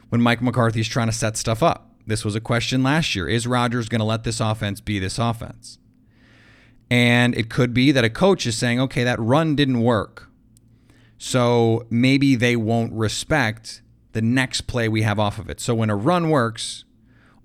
when 0.08 0.20
Mike 0.20 0.40
McCarthy's 0.40 0.88
trying 0.88 1.08
to 1.08 1.12
set 1.12 1.36
stuff 1.36 1.62
up. 1.62 1.90
This 2.06 2.24
was 2.24 2.34
a 2.34 2.40
question 2.40 2.82
last 2.82 3.14
year. 3.14 3.28
Is 3.28 3.46
Rodgers 3.46 3.88
going 3.88 3.98
to 3.98 4.04
let 4.04 4.24
this 4.24 4.40
offense 4.40 4.80
be 4.80 4.98
this 4.98 5.18
offense? 5.18 5.78
And 6.90 7.36
it 7.36 7.50
could 7.50 7.74
be 7.74 7.92
that 7.92 8.04
a 8.04 8.08
coach 8.08 8.46
is 8.46 8.56
saying, 8.56 8.80
okay, 8.80 9.04
that 9.04 9.20
run 9.20 9.54
didn't 9.54 9.82
work. 9.82 10.27
So 11.18 11.84
maybe 11.90 12.36
they 12.36 12.54
won't 12.54 12.92
respect 12.92 13.82
the 14.12 14.22
next 14.22 14.62
play 14.62 14.88
we 14.88 15.02
have 15.02 15.18
off 15.18 15.38
of 15.38 15.50
it. 15.50 15.60
So 15.60 15.74
when 15.74 15.90
a 15.90 15.96
run 15.96 16.30
works, 16.30 16.84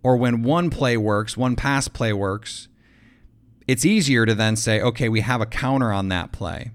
or 0.04 0.16
when 0.16 0.44
one 0.44 0.70
play 0.70 0.96
works, 0.96 1.36
one 1.36 1.56
pass 1.56 1.88
play 1.88 2.14
works, 2.14 2.68
it's 3.68 3.84
easier 3.84 4.26
to 4.26 4.36
then 4.36 4.56
say, 4.56 4.80
okay, 4.80 5.10
we 5.10 5.22
have 5.22 5.42
a 5.42 5.46
counter 5.46 5.92
on 5.92 6.10
that 6.10 6.32
play. 6.32 6.72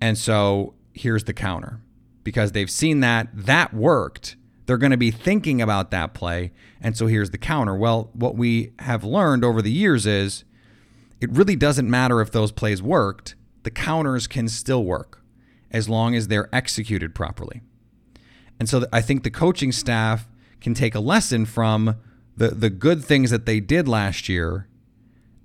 And 0.00 0.18
so 0.18 0.74
here's 0.92 1.24
the 1.24 1.32
counter. 1.32 1.80
Because 2.22 2.52
they've 2.52 2.70
seen 2.70 3.00
that 3.00 3.28
that 3.32 3.72
worked, 3.72 4.36
they're 4.66 4.76
going 4.76 4.90
to 4.90 4.98
be 4.98 5.10
thinking 5.10 5.62
about 5.62 5.90
that 5.90 6.12
play. 6.12 6.52
And 6.80 6.96
so 6.96 7.06
here's 7.06 7.30
the 7.30 7.38
counter. 7.38 7.74
Well, 7.74 8.10
what 8.12 8.36
we 8.36 8.72
have 8.80 9.04
learned 9.04 9.44
over 9.44 9.62
the 9.62 9.72
years 9.72 10.06
is 10.06 10.44
it 11.20 11.30
really 11.30 11.56
doesn't 11.56 11.88
matter 11.88 12.20
if 12.20 12.30
those 12.30 12.52
plays 12.52 12.82
worked, 12.82 13.36
the 13.62 13.70
counters 13.70 14.26
can 14.26 14.48
still 14.48 14.84
work 14.84 15.19
as 15.70 15.88
long 15.88 16.14
as 16.14 16.28
they're 16.28 16.48
executed 16.54 17.14
properly. 17.14 17.62
And 18.58 18.68
so 18.68 18.84
I 18.92 19.00
think 19.00 19.22
the 19.22 19.30
coaching 19.30 19.72
staff 19.72 20.28
can 20.60 20.74
take 20.74 20.94
a 20.94 21.00
lesson 21.00 21.46
from 21.46 21.96
the 22.36 22.48
the 22.48 22.70
good 22.70 23.04
things 23.04 23.30
that 23.30 23.46
they 23.46 23.60
did 23.60 23.88
last 23.88 24.28
year 24.28 24.68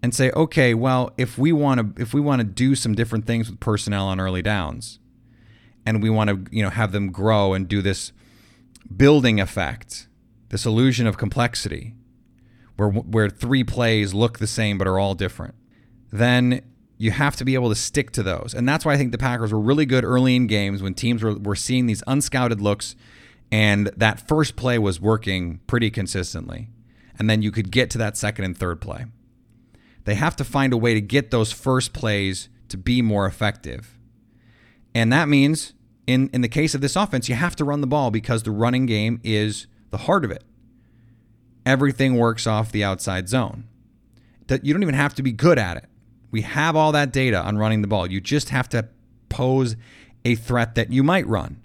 and 0.01 0.13
say, 0.13 0.29
okay, 0.32 0.74
well, 0.74 1.12
if 1.17 1.38
we 1.38 1.51
want 1.51 1.96
to 1.96 2.01
if 2.01 2.13
we 2.13 2.22
want 2.22 2.39
to 2.39 2.44
do 2.44 2.75
some 2.75 2.94
different 2.94 3.25
things 3.25 3.50
with 3.50 3.60
personnel 3.60 4.08
on 4.08 4.20
early 4.20 4.41
downs 4.41 5.00
and 5.86 6.03
we 6.03 6.10
want 6.10 6.29
to, 6.29 6.55
you 6.55 6.62
know, 6.62 6.70
have 6.70 6.91
them 6.91 7.12
grow 7.12 7.53
and 7.53 7.67
do 7.67 7.82
this 7.82 8.12
building 8.96 9.39
effect, 9.39 10.08
this 10.50 10.65
illusion 10.65 11.08
of 11.08 11.17
complexity 11.17 11.96
where 12.75 12.89
where 12.89 13.29
three 13.29 13.63
plays 13.63 14.13
look 14.13 14.39
the 14.39 14.48
same 14.48 14.77
but 14.77 14.88
are 14.88 15.00
all 15.00 15.15
different, 15.15 15.55
then 16.12 16.62
you 16.98 17.12
have 17.12 17.36
to 17.36 17.46
be 17.46 17.56
able 17.56 17.70
to 17.70 17.75
stick 17.75 18.12
to 18.12 18.24
those. 18.24 18.54
And 18.56 18.68
that's 18.68 18.86
why 18.86 18.94
I 18.94 18.98
think 18.98 19.12
the 19.12 19.18
Packers 19.18 19.52
were 19.52 19.60
really 19.60 19.86
good 19.86 20.04
early 20.04 20.36
in 20.36 20.48
games 20.48 20.82
when 20.82 20.94
teams 20.94 21.24
were, 21.24 21.36
were 21.36 21.56
seeing 21.56 21.88
these 21.88 22.02
unscouted 22.04 22.62
looks 22.62 22.96
and 23.52 23.88
that 23.98 24.28
first 24.28 24.56
play 24.56 24.80
was 24.80 25.00
working 25.00 25.60
pretty 25.68 25.90
consistently. 25.92 26.70
And 27.20 27.30
then 27.30 27.42
you 27.42 27.52
could 27.52 27.72
get 27.72 27.90
to 27.92 27.98
that 28.00 28.18
second 28.18 28.46
and 28.46 28.58
third 28.58 28.82
play. 28.82 29.06
They 30.06 30.16
have 30.16 30.36
to 30.38 30.44
find 30.44 30.74
a 30.74 30.78
way 30.78 30.94
to 30.94 31.02
get 31.02 31.32
those 31.32 31.52
first 31.52 31.94
plays 31.94 32.50
to 32.70 32.78
be 32.78 33.02
more 33.02 33.25
effective. 33.25 33.98
And 34.94 35.12
that 35.12 35.28
means 35.28 35.74
in, 36.08 36.30
in 36.34 36.42
the 36.42 36.50
case 36.50 36.75
of 36.75 36.82
this 36.82 36.96
offense, 36.96 37.28
you 37.28 37.36
have 37.36 37.56
to 37.58 37.66
run 37.66 37.82
the 37.82 37.88
ball 37.88 38.12
because 38.12 38.44
the 38.44 38.52
running 38.52 38.86
game 38.86 39.20
is 39.24 39.68
the 39.90 39.98
heart 39.98 40.24
of 40.24 40.32
it. 40.32 40.44
Everything 41.66 42.16
works 42.16 42.46
off 42.46 42.72
the 42.72 42.84
outside 42.84 43.28
zone. 43.28 43.66
That 44.48 44.64
you 44.64 44.74
don't 44.74 44.84
even 44.84 44.96
have 44.96 45.16
to 45.16 45.24
be 45.24 45.32
good 45.32 45.58
at 45.58 45.78
it 45.78 45.86
we 46.36 46.42
have 46.42 46.75
all 46.75 46.92
that 46.92 47.13
data 47.13 47.42
on 47.42 47.58
running 47.58 47.82
the 47.82 47.88
ball. 47.88 48.12
You 48.12 48.20
just 48.20 48.50
have 48.50 48.68
to 48.68 48.89
pose 49.30 49.77
a 50.25 50.36
threat 50.36 50.75
that 50.75 50.92
you 50.92 51.01
might 51.01 51.25
run. 51.25 51.62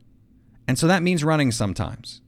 And 0.69 0.79
so 0.79 0.87
that 0.87 1.03
means 1.03 1.25
running 1.25 1.51
sometimes. 1.51 2.21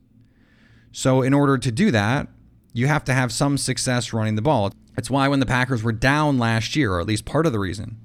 So, 0.91 1.23
in 1.23 1.33
order 1.33 1.57
to 1.57 1.71
do 1.71 1.93
that, 1.93 2.27
you 2.73 2.89
have 2.89 3.05
to 3.05 3.15
have 3.15 3.31
some 3.31 3.57
success 3.57 4.13
running 4.13 4.35
the 4.35 4.43
ball. 4.43 4.73
It's 4.99 5.09
why 5.09 5.29
when 5.29 5.39
the 5.39 5.47
Packers 5.47 5.85
were 5.85 5.93
down 5.93 6.37
last 6.37 6.75
year, 6.75 6.95
or 6.95 7.01
at 7.01 7.07
least 7.07 7.27
part 7.27 7.47
of 7.47 7.53
the 7.53 7.61
reason, 7.61 7.97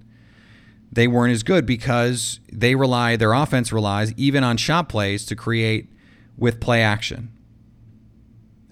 they 0.91 1.07
weren't 1.07 1.33
as 1.33 1.41
good 1.41 1.65
because 1.65 2.39
they 2.53 2.75
rely, 2.75 3.15
their 3.15 3.33
offense 3.33 3.73
relies 3.73 4.13
even 4.17 4.43
on 4.43 4.57
shot 4.57 4.87
plays 4.87 5.25
to 5.25 5.35
create 5.35 5.89
with 6.37 6.59
play 6.59 6.83
action. 6.83 7.35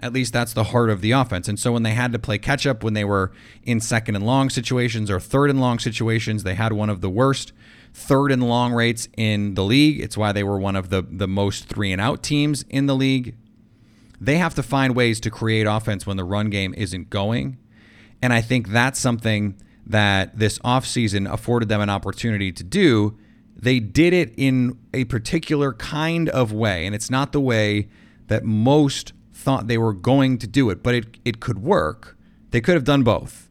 At 0.06 0.14
least 0.14 0.34
that's 0.34 0.54
the 0.54 0.66
heart 0.66 0.92
of 0.92 1.02
the 1.02 1.12
offense. 1.12 1.48
And 1.48 1.60
so 1.60 1.72
when 1.72 1.82
they 1.82 1.96
had 1.96 2.14
to 2.14 2.20
play 2.20 2.38
catch 2.38 2.68
up, 2.68 2.84
when 2.84 2.94
they 2.94 3.04
were 3.04 3.32
in 3.64 3.80
second 3.80 4.16
and 4.16 4.24
long 4.24 4.52
situations 4.52 5.10
or 5.10 5.20
third 5.20 5.50
and 5.50 5.60
long 5.60 5.80
situations, 5.80 6.44
they 6.44 6.54
had 6.54 6.74
one 6.74 6.92
of 6.92 7.02
the 7.02 7.10
worst 7.10 7.54
third 7.92 8.32
and 8.32 8.48
long 8.48 8.72
rates 8.72 9.10
in 9.18 9.56
the 9.56 9.64
league. 9.64 10.00
It's 10.00 10.16
why 10.16 10.32
they 10.32 10.44
were 10.44 10.60
one 10.60 10.76
of 10.76 10.92
the, 10.92 11.02
the 11.02 11.28
most 11.28 11.66
three 11.66 11.92
and 11.92 12.00
out 12.00 12.22
teams 12.22 12.64
in 12.70 12.86
the 12.86 12.94
league. 12.96 13.36
They 14.22 14.38
have 14.38 14.54
to 14.56 14.64
find 14.64 14.96
ways 14.96 15.20
to 15.22 15.32
create 15.32 15.66
offense 15.66 16.06
when 16.06 16.18
the 16.18 16.24
run 16.24 16.52
game 16.52 16.76
isn't 16.78 17.10
going. 17.10 17.58
And 18.22 18.32
I 18.32 18.42
think 18.42 18.70
that's 18.70 19.00
something 19.00 19.56
that 19.88 20.38
this 20.38 20.60
offseason 20.60 21.28
afforded 21.32 21.68
them 21.68 21.82
an 21.82 21.90
opportunity 21.90 22.52
to 22.52 22.64
do. 22.64 23.18
They 23.56 23.80
did 23.80 24.14
it 24.14 24.36
in 24.38 24.78
a 24.94 25.06
particular 25.06 25.74
kind 25.74 26.30
of 26.30 26.54
way. 26.54 26.86
And 26.86 26.94
it's 26.94 27.10
not 27.10 27.32
the 27.32 27.42
way 27.42 27.90
that 28.28 28.44
most 28.44 29.14
thought 29.36 29.68
they 29.68 29.78
were 29.78 29.94
going 29.94 30.38
to 30.40 30.48
do 30.48 30.70
it, 30.70 30.82
but 30.82 30.96
it, 30.96 31.18
it 31.26 31.40
could 31.40 31.60
work. 31.60 32.18
They 32.52 32.62
could 32.62 32.76
have 32.76 32.86
done 32.86 33.04
both. 33.04 33.50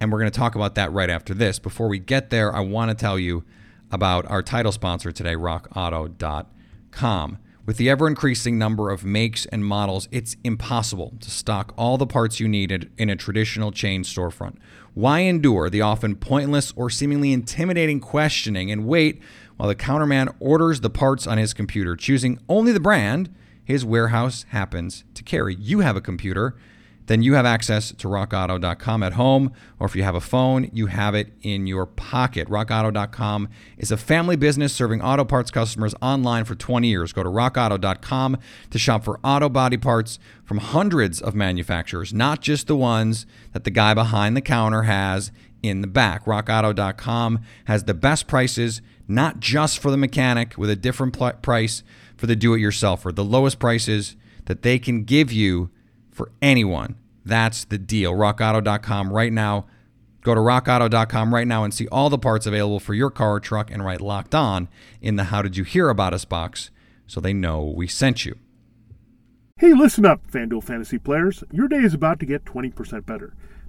And 0.00 0.10
we're 0.10 0.18
going 0.18 0.30
to 0.30 0.38
talk 0.38 0.56
about 0.56 0.74
that 0.74 0.92
right 0.92 1.08
after 1.08 1.32
this. 1.32 1.60
Before 1.60 1.88
we 1.88 2.00
get 2.00 2.30
there, 2.30 2.54
I 2.54 2.60
want 2.60 2.90
to 2.90 2.94
tell 2.94 3.18
you 3.18 3.44
about 3.92 4.28
our 4.28 4.42
title 4.42 4.72
sponsor 4.72 5.12
today, 5.12 5.34
rockauto.com. 5.34 7.38
With 7.64 7.76
the 7.76 7.88
ever 7.88 8.08
increasing 8.08 8.58
number 8.58 8.90
of 8.90 9.04
makes 9.04 9.46
and 9.46 9.64
models, 9.64 10.08
it's 10.10 10.36
impossible 10.42 11.14
to 11.20 11.30
stock 11.30 11.72
all 11.76 11.96
the 11.96 12.06
parts 12.06 12.40
you 12.40 12.48
need 12.48 12.90
in 12.98 13.08
a 13.08 13.14
traditional 13.14 13.70
chain 13.70 14.02
storefront. 14.02 14.56
Why 14.94 15.20
endure 15.20 15.70
the 15.70 15.82
often 15.82 16.16
pointless 16.16 16.72
or 16.74 16.90
seemingly 16.90 17.32
intimidating 17.32 18.00
questioning 18.00 18.72
and 18.72 18.86
wait 18.86 19.22
while 19.56 19.68
the 19.68 19.76
counterman 19.76 20.34
orders 20.40 20.80
the 20.80 20.90
parts 20.90 21.28
on 21.28 21.38
his 21.38 21.54
computer, 21.54 21.94
choosing 21.94 22.40
only 22.48 22.72
the 22.72 22.80
brand 22.80 23.32
his 23.64 23.84
warehouse 23.84 24.44
happens 24.48 25.04
to 25.14 25.22
carry. 25.22 25.54
You 25.54 25.80
have 25.80 25.96
a 25.96 26.00
computer, 26.00 26.56
then 27.06 27.22
you 27.22 27.34
have 27.34 27.44
access 27.44 27.92
to 27.92 28.08
rockauto.com 28.08 29.02
at 29.02 29.14
home, 29.14 29.52
or 29.78 29.86
if 29.86 29.96
you 29.96 30.02
have 30.02 30.14
a 30.14 30.20
phone, 30.20 30.70
you 30.72 30.86
have 30.86 31.14
it 31.14 31.32
in 31.42 31.66
your 31.66 31.84
pocket. 31.84 32.48
RockAuto.com 32.48 33.48
is 33.76 33.90
a 33.90 33.96
family 33.96 34.36
business 34.36 34.72
serving 34.72 35.02
auto 35.02 35.24
parts 35.24 35.50
customers 35.50 35.94
online 36.00 36.44
for 36.44 36.54
20 36.54 36.88
years. 36.88 37.12
Go 37.12 37.22
to 37.22 37.28
rockauto.com 37.28 38.38
to 38.70 38.78
shop 38.78 39.04
for 39.04 39.18
auto 39.24 39.48
body 39.48 39.76
parts 39.76 40.18
from 40.44 40.58
hundreds 40.58 41.20
of 41.20 41.34
manufacturers, 41.34 42.14
not 42.14 42.40
just 42.40 42.66
the 42.66 42.76
ones 42.76 43.26
that 43.52 43.64
the 43.64 43.70
guy 43.70 43.94
behind 43.94 44.36
the 44.36 44.40
counter 44.40 44.82
has 44.82 45.32
in 45.62 45.80
the 45.80 45.86
back. 45.86 46.24
RockAuto.com 46.24 47.40
has 47.66 47.84
the 47.84 47.94
best 47.94 48.26
prices, 48.26 48.82
not 49.08 49.40
just 49.40 49.78
for 49.78 49.90
the 49.90 49.96
mechanic 49.96 50.56
with 50.56 50.70
a 50.70 50.76
different 50.76 51.12
pl- 51.12 51.32
price 51.42 51.82
for 52.16 52.26
the 52.26 52.36
do 52.36 52.54
it 52.54 52.58
yourselfer, 52.58 53.14
the 53.14 53.24
lowest 53.24 53.58
prices 53.58 54.16
that 54.46 54.62
they 54.62 54.78
can 54.78 55.04
give 55.04 55.32
you 55.32 55.70
for 56.10 56.32
anyone. 56.40 56.96
That's 57.24 57.64
the 57.64 57.78
deal. 57.78 58.12
RockAuto.com 58.12 59.12
right 59.12 59.32
now. 59.32 59.66
Go 60.22 60.34
to 60.34 60.40
rockauto.com 60.40 61.34
right 61.34 61.48
now 61.48 61.64
and 61.64 61.74
see 61.74 61.88
all 61.88 62.08
the 62.08 62.18
parts 62.18 62.46
available 62.46 62.78
for 62.78 62.94
your 62.94 63.10
car 63.10 63.34
or 63.34 63.40
truck 63.40 63.70
and 63.70 63.84
write 63.84 64.00
locked 64.00 64.34
on 64.34 64.68
in 65.00 65.16
the 65.16 65.24
How 65.24 65.42
Did 65.42 65.56
You 65.56 65.64
Hear 65.64 65.88
About 65.88 66.14
Us 66.14 66.24
box 66.24 66.70
so 67.08 67.20
they 67.20 67.32
know 67.32 67.62
we 67.64 67.88
sent 67.88 68.24
you. 68.24 68.38
Hey, 69.58 69.74
listen 69.74 70.06
up, 70.06 70.28
FanDuel 70.30 70.62
fantasy 70.62 70.98
players. 70.98 71.44
Your 71.52 71.68
day 71.68 71.78
is 71.78 71.94
about 71.94 72.20
to 72.20 72.26
get 72.26 72.44
20% 72.44 73.04
better. 73.04 73.34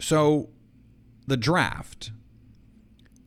So 0.00 0.48
the 1.26 1.36
draft 1.36 2.10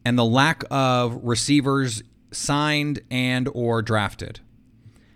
and 0.04 0.18
the 0.18 0.26
lack 0.26 0.64
of 0.70 1.24
receivers 1.24 2.04
signed 2.32 3.00
and 3.10 3.48
or 3.54 3.82
drafted 3.82 4.40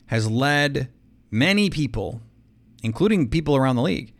has 0.07 0.29
led 0.29 0.89
many 1.29 1.69
people, 1.69 2.21
including 2.83 3.29
people 3.29 3.55
around 3.55 3.75
the 3.75 3.81
league, 3.81 4.13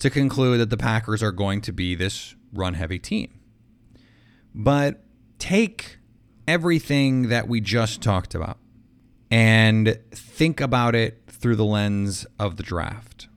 to 0.00 0.10
conclude 0.10 0.60
that 0.60 0.70
the 0.70 0.76
Packers 0.76 1.22
are 1.22 1.32
going 1.32 1.60
to 1.62 1.72
be 1.72 1.94
this 1.94 2.34
run 2.52 2.74
heavy 2.74 2.98
team. 2.98 3.40
But 4.54 5.02
take 5.38 5.98
everything 6.48 7.28
that 7.28 7.48
we 7.48 7.60
just 7.60 8.02
talked 8.02 8.34
about 8.34 8.58
and 9.30 9.98
think 10.10 10.60
about 10.60 10.94
it 10.94 11.22
through 11.28 11.56
the 11.56 11.64
lens 11.64 12.26
of 12.38 12.56
the 12.56 12.62
draft. 12.62 13.28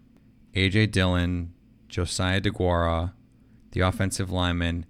AJ 0.55 0.91
Dillon, 0.91 1.53
Josiah 1.87 2.41
DeGuara, 2.41 3.13
the 3.73 3.81
offensive 3.81 4.31
lineman, 4.31 4.85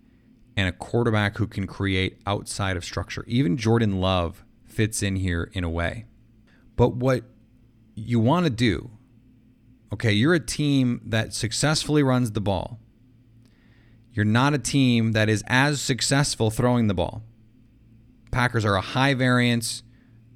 and 0.56 0.68
a 0.68 0.72
quarterback 0.72 1.38
who 1.38 1.48
can 1.48 1.66
create 1.66 2.22
outside 2.28 2.78
of 2.78 2.86
structure. 2.86 3.24
Even 3.28 3.58
Jordan 3.58 4.00
Love 4.00 4.46
fits 4.66 5.02
in 5.02 5.16
here 5.16 5.50
in 5.54 5.64
a 5.64 5.70
way. 5.70 6.06
But 6.76 6.96
what 6.96 7.24
you 7.96 8.20
want 8.20 8.46
to 8.46 8.50
do, 8.50 8.92
okay, 9.92 10.12
you're 10.12 10.34
a 10.34 10.40
team 10.40 11.02
that 11.06 11.34
successfully 11.34 12.04
runs 12.04 12.32
the 12.32 12.42
ball. 12.42 12.80
You're 14.12 14.26
not 14.26 14.54
a 14.54 14.60
team 14.60 15.14
that 15.14 15.30
is 15.30 15.44
as 15.48 15.82
successful 15.82 16.52
throwing 16.52 16.88
the 16.88 16.94
ball. 16.94 17.24
Packers 18.32 18.66
are 18.66 18.76
a 18.76 18.82
high 18.82 19.14
variance 19.14 19.82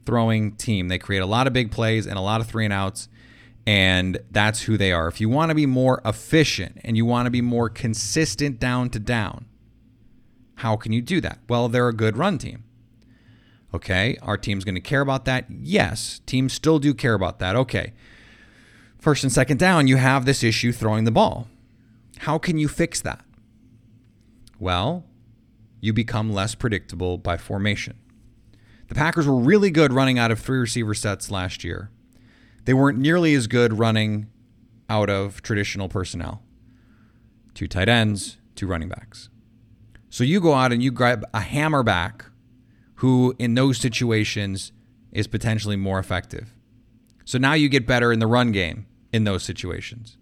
throwing 0.06 0.56
team. 0.56 0.88
They 0.88 0.98
create 0.98 1.20
a 1.20 1.28
lot 1.28 1.48
of 1.48 1.54
big 1.54 1.70
plays 1.70 2.08
and 2.08 2.18
a 2.18 2.22
lot 2.22 2.42
of 2.42 2.48
three 2.48 2.66
and 2.66 2.74
outs 2.74 3.10
and 3.68 4.18
that's 4.32 4.62
who 4.62 4.78
they 4.78 4.94
are. 4.94 5.10
If 5.10 5.20
you 5.20 5.28
want 5.28 5.50
to 5.50 5.56
be 5.56 5.66
more 5.66 6.02
efficient 6.06 6.80
and 6.86 6.96
you 6.96 7.06
want 7.06 7.26
to 7.26 7.30
be 7.30 7.42
more 7.42 7.70
consistent 7.70 8.62
down 8.62 8.90
to 8.92 9.00
down, 9.00 9.46
how 10.56 10.78
can 10.78 10.94
you 10.94 11.02
do 11.02 11.20
that? 11.20 11.40
Well, 11.50 11.68
they're 11.68 11.90
a 11.90 11.94
good 11.94 12.16
run 12.16 12.38
team. 12.38 12.64
Okay, 13.74 14.18
our 14.22 14.38
team's 14.38 14.64
going 14.64 14.76
to 14.76 14.82
care 14.82 15.02
about 15.02 15.26
that. 15.26 15.48
Yes, 15.50 16.22
teams 16.26 16.54
still 16.54 16.80
do 16.80 16.94
care 16.94 17.14
about 17.14 17.40
that. 17.40 17.58
Okay. 17.58 17.92
First 18.98 19.24
and 19.24 19.32
second 19.32 19.60
down, 19.60 19.88
you 19.88 19.98
have 19.98 20.24
this 20.24 20.44
issue 20.44 20.72
throwing 20.72 21.04
the 21.04 21.12
ball. 21.12 21.50
How 22.20 22.38
can 22.38 22.58
you 22.58 22.70
fix 22.70 23.02
that? 23.02 23.24
Well, 24.58 25.04
you 25.82 25.92
become 25.92 26.32
less 26.32 26.56
predictable 26.56 27.18
by 27.18 27.36
formation. 27.36 27.98
The 28.88 28.96
Packers 28.96 29.28
were 29.28 29.38
really 29.38 29.72
good 29.72 29.92
running 29.92 30.18
out 30.18 30.32
of 30.32 30.40
three 30.40 30.58
receiver 30.58 30.94
sets 30.94 31.30
last 31.30 31.66
year. 31.66 31.92
They 32.68 32.74
weren't 32.74 32.98
nearly 32.98 33.34
as 33.34 33.48
good 33.48 33.80
running 33.80 34.28
out 34.90 35.10
of 35.10 35.42
traditional 35.42 35.88
personnel 35.88 36.44
two 37.54 37.66
tight 37.66 37.88
ends, 37.88 38.38
two 38.56 38.68
running 38.68 38.90
backs. 38.90 39.30
So 40.10 40.26
you 40.26 40.42
go 40.42 40.54
out 40.54 40.74
and 40.74 40.84
you 40.84 40.92
grab 40.92 41.24
a 41.34 41.40
hammer 41.40 41.82
back 41.82 42.26
who, 42.96 43.34
in 43.40 43.56
those 43.56 43.78
situations, 43.78 44.74
is 45.14 45.28
potentially 45.28 45.78
more 45.78 45.98
effective. 45.98 46.54
So 47.24 47.38
now 47.38 47.54
you 47.54 47.70
get 47.70 47.88
better 47.88 48.12
in 48.12 48.20
the 48.20 48.28
run 48.28 48.52
game 48.52 48.86
in 49.14 49.24
those 49.24 49.44
situations. 49.44 50.18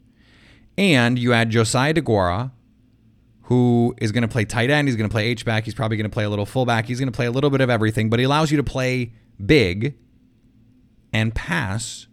And 0.78 1.18
you 1.18 1.34
add 1.34 1.50
Josiah 1.50 1.96
DeGuara, 1.96 2.52
who 3.46 3.96
is 3.98 4.12
going 4.12 4.22
to 4.22 4.28
play 4.28 4.46
tight 4.46 4.70
end. 4.70 4.88
He's 4.88 4.96
going 4.96 5.10
to 5.10 5.14
play 5.14 5.26
H 5.26 5.46
back. 5.46 5.66
He's 5.66 5.74
probably 5.74 5.98
going 5.98 6.10
to 6.10 6.14
play 6.14 6.26
a 6.26 6.30
little 6.30 6.46
fullback. 6.46 6.86
He's 6.86 7.00
going 7.00 7.12
to 7.12 7.16
play 7.16 7.26
a 7.26 7.32
little 7.32 7.50
bit 7.50 7.62
of 7.62 7.72
everything, 7.72 8.12
but 8.12 8.20
he 8.20 8.26
allows 8.26 8.52
you 8.52 8.58
to 8.58 8.64
play 8.64 9.14
big 9.44 9.96
and 11.12 11.34
pass 11.34 12.06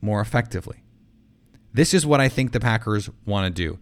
more 0.00 0.20
effectively. 0.20 0.82
This 1.72 1.94
is 1.94 2.04
what 2.04 2.20
I 2.20 2.28
think 2.28 2.52
the 2.52 2.60
Packers 2.60 3.10
want 3.24 3.46
to 3.46 3.62
do. 3.62 3.78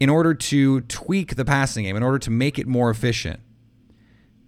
In 0.00 0.08
order 0.08 0.32
to 0.32 0.80
tweak 0.82 1.36
the 1.36 1.44
passing 1.44 1.84
game, 1.84 1.96
in 1.96 2.02
order 2.02 2.18
to 2.20 2.30
make 2.30 2.58
it 2.58 2.66
more 2.66 2.90
efficient, 2.90 3.40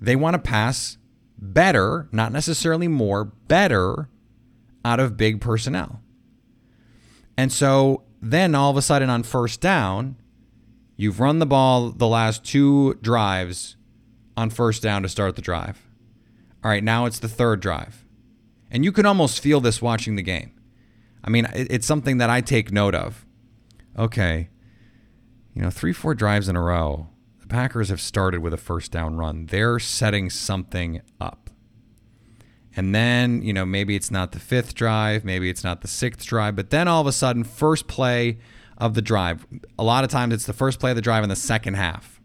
they 0.01 0.17
want 0.17 0.35
to 0.35 0.39
pass 0.39 0.97
better, 1.37 2.09
not 2.13 2.33
necessarily 2.33 2.89
more, 2.89 3.25
better 3.25 4.09
out 4.85 5.01
of 5.01 5.17
big 5.17 5.41
personnel. 5.41 6.01
And 7.37 7.53
so 7.53 8.05
then 8.23 8.55
all 8.55 8.71
of 8.71 8.77
a 8.77 8.83
sudden 8.83 9.11
on 9.11 9.23
first 9.23 9.61
down, 9.61 10.17
you've 10.97 11.21
run 11.21 11.39
the 11.39 11.47
ball 11.47 11.91
the 11.91 12.07
last 12.07 12.45
two 12.45 12.95
drives 13.03 13.77
on 14.37 14.51
first 14.51 14.83
down 14.83 15.03
to 15.03 15.09
start 15.09 15.37
the 15.37 15.43
drive. 15.43 15.87
All 16.63 16.71
right, 16.71 16.85
now 16.85 17.07
it's 17.07 17.19
the 17.19 17.29
third 17.29 17.61
drive. 17.61 18.05
And 18.71 18.85
you 18.85 18.93
can 18.93 19.07
almost 19.07 19.41
feel 19.41 19.61
this 19.61 19.83
watching 19.83 20.17
the 20.17 20.23
game. 20.23 20.53
I 21.23 21.31
mean, 21.31 21.47
it's 21.55 21.87
something 21.87 22.19
that 22.19 22.31
I 22.31 22.41
take 22.41 22.73
note 22.73 22.95
of. 22.95 23.27
Okay, 23.99 24.49
you 25.55 25.63
know, 25.63 25.71
three, 25.71 25.93
four 25.93 26.15
drives 26.15 26.49
in 26.49 26.57
a 26.57 26.63
row, 26.63 27.09
the 27.41 27.47
Packers 27.47 27.89
have 27.89 28.01
started 28.01 28.41
with 28.41 28.55
a 28.55 28.59
first 28.59 28.93
down 28.93 29.17
run. 29.17 29.47
They're 29.47 29.79
setting 29.79 30.31
something 30.31 31.03
up. 31.21 31.51
And 32.77 32.95
then, 32.95 33.43
you 33.43 33.53
know, 33.53 33.67
maybe 33.67 33.97
it's 33.97 34.11
not 34.11 34.33
the 34.33 34.39
fifth 34.39 34.75
drive, 34.75 35.25
maybe 35.25 35.51
it's 35.51 35.65
not 35.65 35.81
the 35.81 35.89
sixth 35.89 36.25
drive, 36.25 36.55
but 36.55 36.71
then 36.71 36.87
all 36.87 37.01
of 37.01 37.07
a 37.07 37.13
sudden, 37.13 37.43
first 37.43 37.89
play 37.89 38.39
of 38.79 38.95
the 38.95 39.03
drive, 39.03 39.47
a 39.79 39.83
lot 39.83 40.05
of 40.05 40.11
times 40.11 40.33
it's 40.33 40.47
the 40.47 40.53
first 40.53 40.79
play 40.79 40.91
of 40.91 40.97
the 40.97 41.03
drive 41.03 41.25
in 41.25 41.29
the 41.29 41.37
second 41.37 41.75
half. 41.75 42.21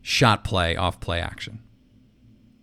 Shot 0.00 0.42
play, 0.42 0.74
off 0.74 0.98
play 0.98 1.20
action. 1.20 1.60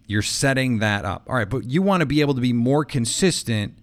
You're 0.08 0.24
setting 0.24 0.80
that 0.80 1.06
up. 1.06 1.26
All 1.30 1.36
right, 1.36 1.48
but 1.48 1.66
you 1.66 1.84
want 1.84 2.02
to 2.02 2.08
be 2.08 2.22
able 2.22 2.34
to 2.34 2.42
be 2.42 2.52
more 2.52 2.84
consistent 2.84 3.78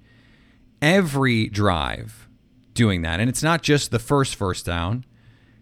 every 0.86 1.48
drive 1.48 2.28
doing 2.72 3.02
that. 3.02 3.18
And 3.18 3.28
it's 3.28 3.42
not 3.42 3.62
just 3.62 3.90
the 3.90 3.98
first 3.98 4.36
first 4.36 4.64
down. 4.64 5.04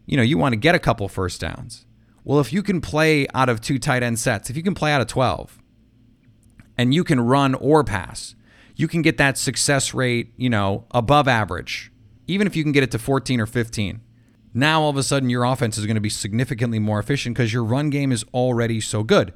You 0.05 0.19
know, 0.19 0.23
you 0.23 0.37
want 0.37 0.53
to 0.53 0.59
get 0.59 0.75
a 0.75 0.79
couple 0.79 1.09
first 1.09 1.41
downs. 1.41 1.87
Well, 2.25 2.41
if 2.41 2.53
you 2.53 2.63
can 2.63 2.83
play 2.83 3.27
out 3.35 3.49
of 3.49 3.63
two 3.63 3.79
tight 3.79 4.03
end 4.03 4.19
sets, 4.19 4.51
if 4.51 4.57
you 4.57 4.63
can 4.63 4.75
play 4.75 4.93
out 4.93 5.01
of 5.01 5.07
12 5.07 5.59
and 6.77 6.93
you 6.93 7.05
can 7.05 7.21
run 7.21 7.55
or 7.55 7.83
pass, 7.83 8.35
you 8.77 8.87
can 8.87 9.01
get 9.01 9.17
that 9.17 9.39
success 9.39 9.95
rate, 9.95 10.33
you 10.37 10.51
know, 10.51 10.85
above 10.91 11.27
average, 11.27 11.91
even 12.27 12.47
if 12.47 12.55
you 12.55 12.63
can 12.63 12.73
get 12.73 12.83
it 12.83 12.91
to 12.91 12.99
14 12.99 13.41
or 13.41 13.47
15. 13.47 14.01
Now, 14.53 14.83
all 14.83 14.91
of 14.91 14.97
a 14.97 15.03
sudden, 15.03 15.31
your 15.31 15.45
offense 15.45 15.79
is 15.79 15.87
going 15.87 15.97
to 15.97 16.01
be 16.01 16.11
significantly 16.11 16.79
more 16.79 16.99
efficient 16.99 17.35
because 17.35 17.53
your 17.53 17.65
run 17.65 17.89
game 17.89 18.13
is 18.13 18.25
already 18.35 18.81
so 18.81 19.03
good. 19.03 19.33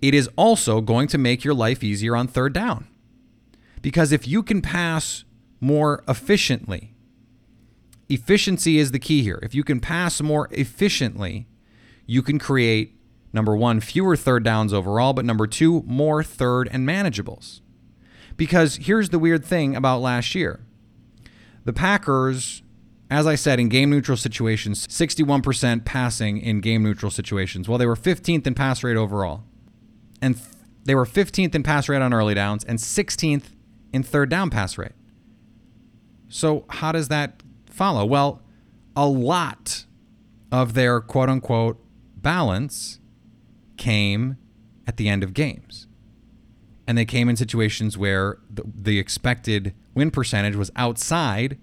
It 0.00 0.14
is 0.14 0.28
also 0.36 0.80
going 0.80 1.08
to 1.08 1.18
make 1.18 1.44
your 1.44 1.54
life 1.54 1.82
easier 1.82 2.14
on 2.14 2.28
third 2.28 2.52
down. 2.52 2.86
Because 3.84 4.12
if 4.12 4.26
you 4.26 4.42
can 4.42 4.62
pass 4.62 5.24
more 5.60 6.02
efficiently, 6.08 6.94
efficiency 8.08 8.78
is 8.78 8.92
the 8.92 8.98
key 8.98 9.22
here. 9.22 9.38
If 9.42 9.54
you 9.54 9.62
can 9.62 9.78
pass 9.78 10.22
more 10.22 10.48
efficiently, 10.52 11.48
you 12.06 12.22
can 12.22 12.38
create 12.38 12.98
number 13.34 13.54
one, 13.54 13.80
fewer 13.80 14.16
third 14.16 14.42
downs 14.42 14.72
overall, 14.72 15.12
but 15.12 15.26
number 15.26 15.46
two, 15.46 15.82
more 15.82 16.22
third 16.22 16.66
and 16.72 16.88
manageables. 16.88 17.60
Because 18.38 18.76
here's 18.76 19.10
the 19.10 19.18
weird 19.18 19.44
thing 19.44 19.76
about 19.76 20.00
last 20.00 20.34
year 20.34 20.64
the 21.66 21.74
Packers, 21.74 22.62
as 23.10 23.26
I 23.26 23.34
said, 23.34 23.60
in 23.60 23.68
game 23.68 23.90
neutral 23.90 24.16
situations, 24.16 24.86
61% 24.86 25.84
passing 25.84 26.38
in 26.38 26.62
game 26.62 26.82
neutral 26.82 27.10
situations. 27.10 27.68
Well, 27.68 27.76
they 27.76 27.86
were 27.86 27.96
15th 27.96 28.46
in 28.46 28.54
pass 28.54 28.82
rate 28.82 28.96
overall. 28.96 29.44
And 30.22 30.36
th- 30.36 30.48
they 30.84 30.94
were 30.94 31.04
15th 31.04 31.54
in 31.54 31.62
pass 31.62 31.86
rate 31.86 32.00
on 32.00 32.14
early 32.14 32.32
downs 32.32 32.64
and 32.64 32.78
16th 32.78 33.50
in 33.94 34.02
third 34.02 34.28
down 34.28 34.50
pass 34.50 34.76
rate. 34.76 34.92
So, 36.28 36.64
how 36.68 36.90
does 36.90 37.06
that 37.08 37.42
follow? 37.70 38.04
Well, 38.04 38.42
a 38.96 39.06
lot 39.06 39.84
of 40.50 40.74
their 40.74 41.00
quote 41.00 41.28
unquote 41.28 41.78
balance 42.16 42.98
came 43.76 44.36
at 44.86 44.96
the 44.96 45.08
end 45.08 45.22
of 45.22 45.32
games. 45.32 45.86
And 46.86 46.98
they 46.98 47.04
came 47.04 47.28
in 47.28 47.36
situations 47.36 47.96
where 47.96 48.38
the, 48.50 48.64
the 48.66 48.98
expected 48.98 49.74
win 49.94 50.10
percentage 50.10 50.56
was 50.56 50.72
outside 50.74 51.56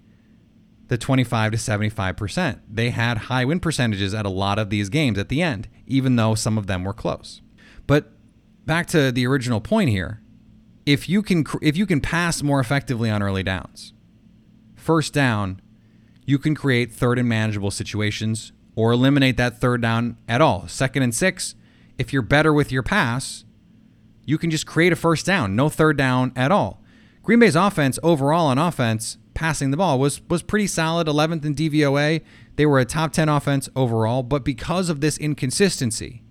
the 0.88 0.96
25 0.96 1.52
to 1.52 1.58
75%. 1.58 2.60
They 2.68 2.90
had 2.90 3.18
high 3.18 3.44
win 3.44 3.60
percentages 3.60 4.14
at 4.14 4.24
a 4.26 4.30
lot 4.30 4.58
of 4.58 4.70
these 4.70 4.88
games 4.88 5.18
at 5.18 5.28
the 5.28 5.42
end, 5.42 5.68
even 5.86 6.16
though 6.16 6.34
some 6.34 6.56
of 6.56 6.66
them 6.66 6.82
were 6.82 6.94
close. 6.94 7.42
But 7.86 8.10
back 8.64 8.86
to 8.88 9.12
the 9.12 9.26
original 9.26 9.60
point 9.60 9.90
here, 9.90 10.21
if 10.86 11.08
you 11.08 11.22
can 11.22 11.44
if 11.60 11.76
you 11.76 11.86
can 11.86 12.00
pass 12.00 12.42
more 12.42 12.60
effectively 12.60 13.10
on 13.10 13.22
early 13.22 13.42
downs, 13.42 13.92
first 14.74 15.12
down, 15.12 15.60
you 16.24 16.38
can 16.38 16.54
create 16.54 16.92
third 16.92 17.18
and 17.18 17.28
manageable 17.28 17.70
situations 17.70 18.52
or 18.74 18.92
eliminate 18.92 19.36
that 19.36 19.60
third 19.60 19.82
down 19.82 20.16
at 20.28 20.40
all. 20.40 20.66
Second 20.66 21.02
and 21.02 21.14
6, 21.14 21.54
if 21.98 22.12
you're 22.12 22.22
better 22.22 22.52
with 22.52 22.72
your 22.72 22.82
pass, 22.82 23.44
you 24.24 24.38
can 24.38 24.50
just 24.50 24.66
create 24.66 24.92
a 24.92 24.96
first 24.96 25.26
down, 25.26 25.54
no 25.54 25.68
third 25.68 25.96
down 25.96 26.32
at 26.36 26.50
all. 26.50 26.82
Green 27.22 27.38
Bay's 27.38 27.56
offense 27.56 27.98
overall 28.02 28.46
on 28.46 28.58
offense, 28.58 29.18
passing 29.34 29.70
the 29.70 29.76
ball 29.76 29.98
was 29.98 30.20
was 30.28 30.42
pretty 30.42 30.66
solid, 30.66 31.06
11th 31.06 31.44
in 31.44 31.54
DVOA. 31.54 32.22
They 32.56 32.66
were 32.66 32.78
a 32.78 32.84
top 32.84 33.12
10 33.12 33.28
offense 33.28 33.68
overall, 33.76 34.22
but 34.22 34.44
because 34.44 34.88
of 34.88 35.00
this 35.00 35.18
inconsistency, 35.18 36.22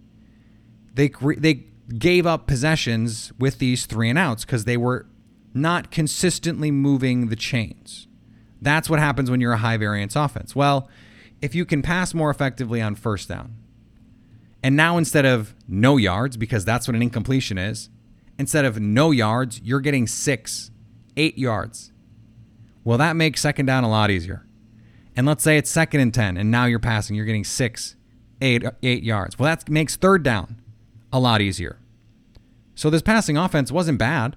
they 0.93 1.09
they 1.37 1.67
gave 1.97 2.25
up 2.25 2.47
possessions 2.47 3.31
with 3.39 3.59
these 3.59 3.85
three 3.85 4.09
and 4.09 4.17
outs 4.17 4.45
because 4.45 4.65
they 4.65 4.77
were 4.77 5.05
not 5.53 5.91
consistently 5.91 6.71
moving 6.71 7.27
the 7.27 7.35
chains. 7.35 8.07
That's 8.61 8.89
what 8.89 8.99
happens 8.99 9.29
when 9.29 9.41
you're 9.41 9.53
a 9.53 9.57
high 9.57 9.77
variance 9.77 10.15
offense. 10.15 10.55
Well, 10.55 10.89
if 11.41 11.55
you 11.55 11.65
can 11.65 11.81
pass 11.81 12.13
more 12.13 12.29
effectively 12.29 12.81
on 12.81 12.95
first 12.95 13.27
down, 13.27 13.55
and 14.63 14.75
now 14.75 14.97
instead 14.97 15.25
of 15.25 15.55
no 15.67 15.97
yards, 15.97 16.37
because 16.37 16.63
that's 16.63 16.87
what 16.87 16.95
an 16.95 17.01
incompletion 17.01 17.57
is, 17.57 17.89
instead 18.37 18.63
of 18.63 18.79
no 18.79 19.11
yards, 19.11 19.59
you're 19.63 19.79
getting 19.79 20.05
six, 20.05 20.69
eight 21.17 21.37
yards. 21.37 21.91
Well, 22.83 22.99
that 22.99 23.15
makes 23.15 23.41
second 23.41 23.65
down 23.65 23.83
a 23.83 23.89
lot 23.89 24.11
easier. 24.11 24.45
And 25.15 25.27
let's 25.27 25.43
say 25.43 25.57
it's 25.57 25.69
second 25.69 25.99
and 25.99 26.13
10, 26.13 26.37
and 26.37 26.51
now 26.51 26.65
you're 26.65 26.79
passing, 26.79 27.15
you're 27.15 27.25
getting 27.25 27.43
six, 27.43 27.95
eight, 28.39 28.63
eight 28.81 29.03
yards. 29.03 29.37
Well, 29.37 29.49
that 29.49 29.67
makes 29.69 29.95
third 29.95 30.23
down 30.23 30.61
a 31.11 31.19
lot 31.19 31.41
easier. 31.41 31.80
So 32.81 32.89
this 32.89 33.03
passing 33.03 33.37
offense 33.37 33.71
wasn't 33.71 33.99
bad. 33.99 34.35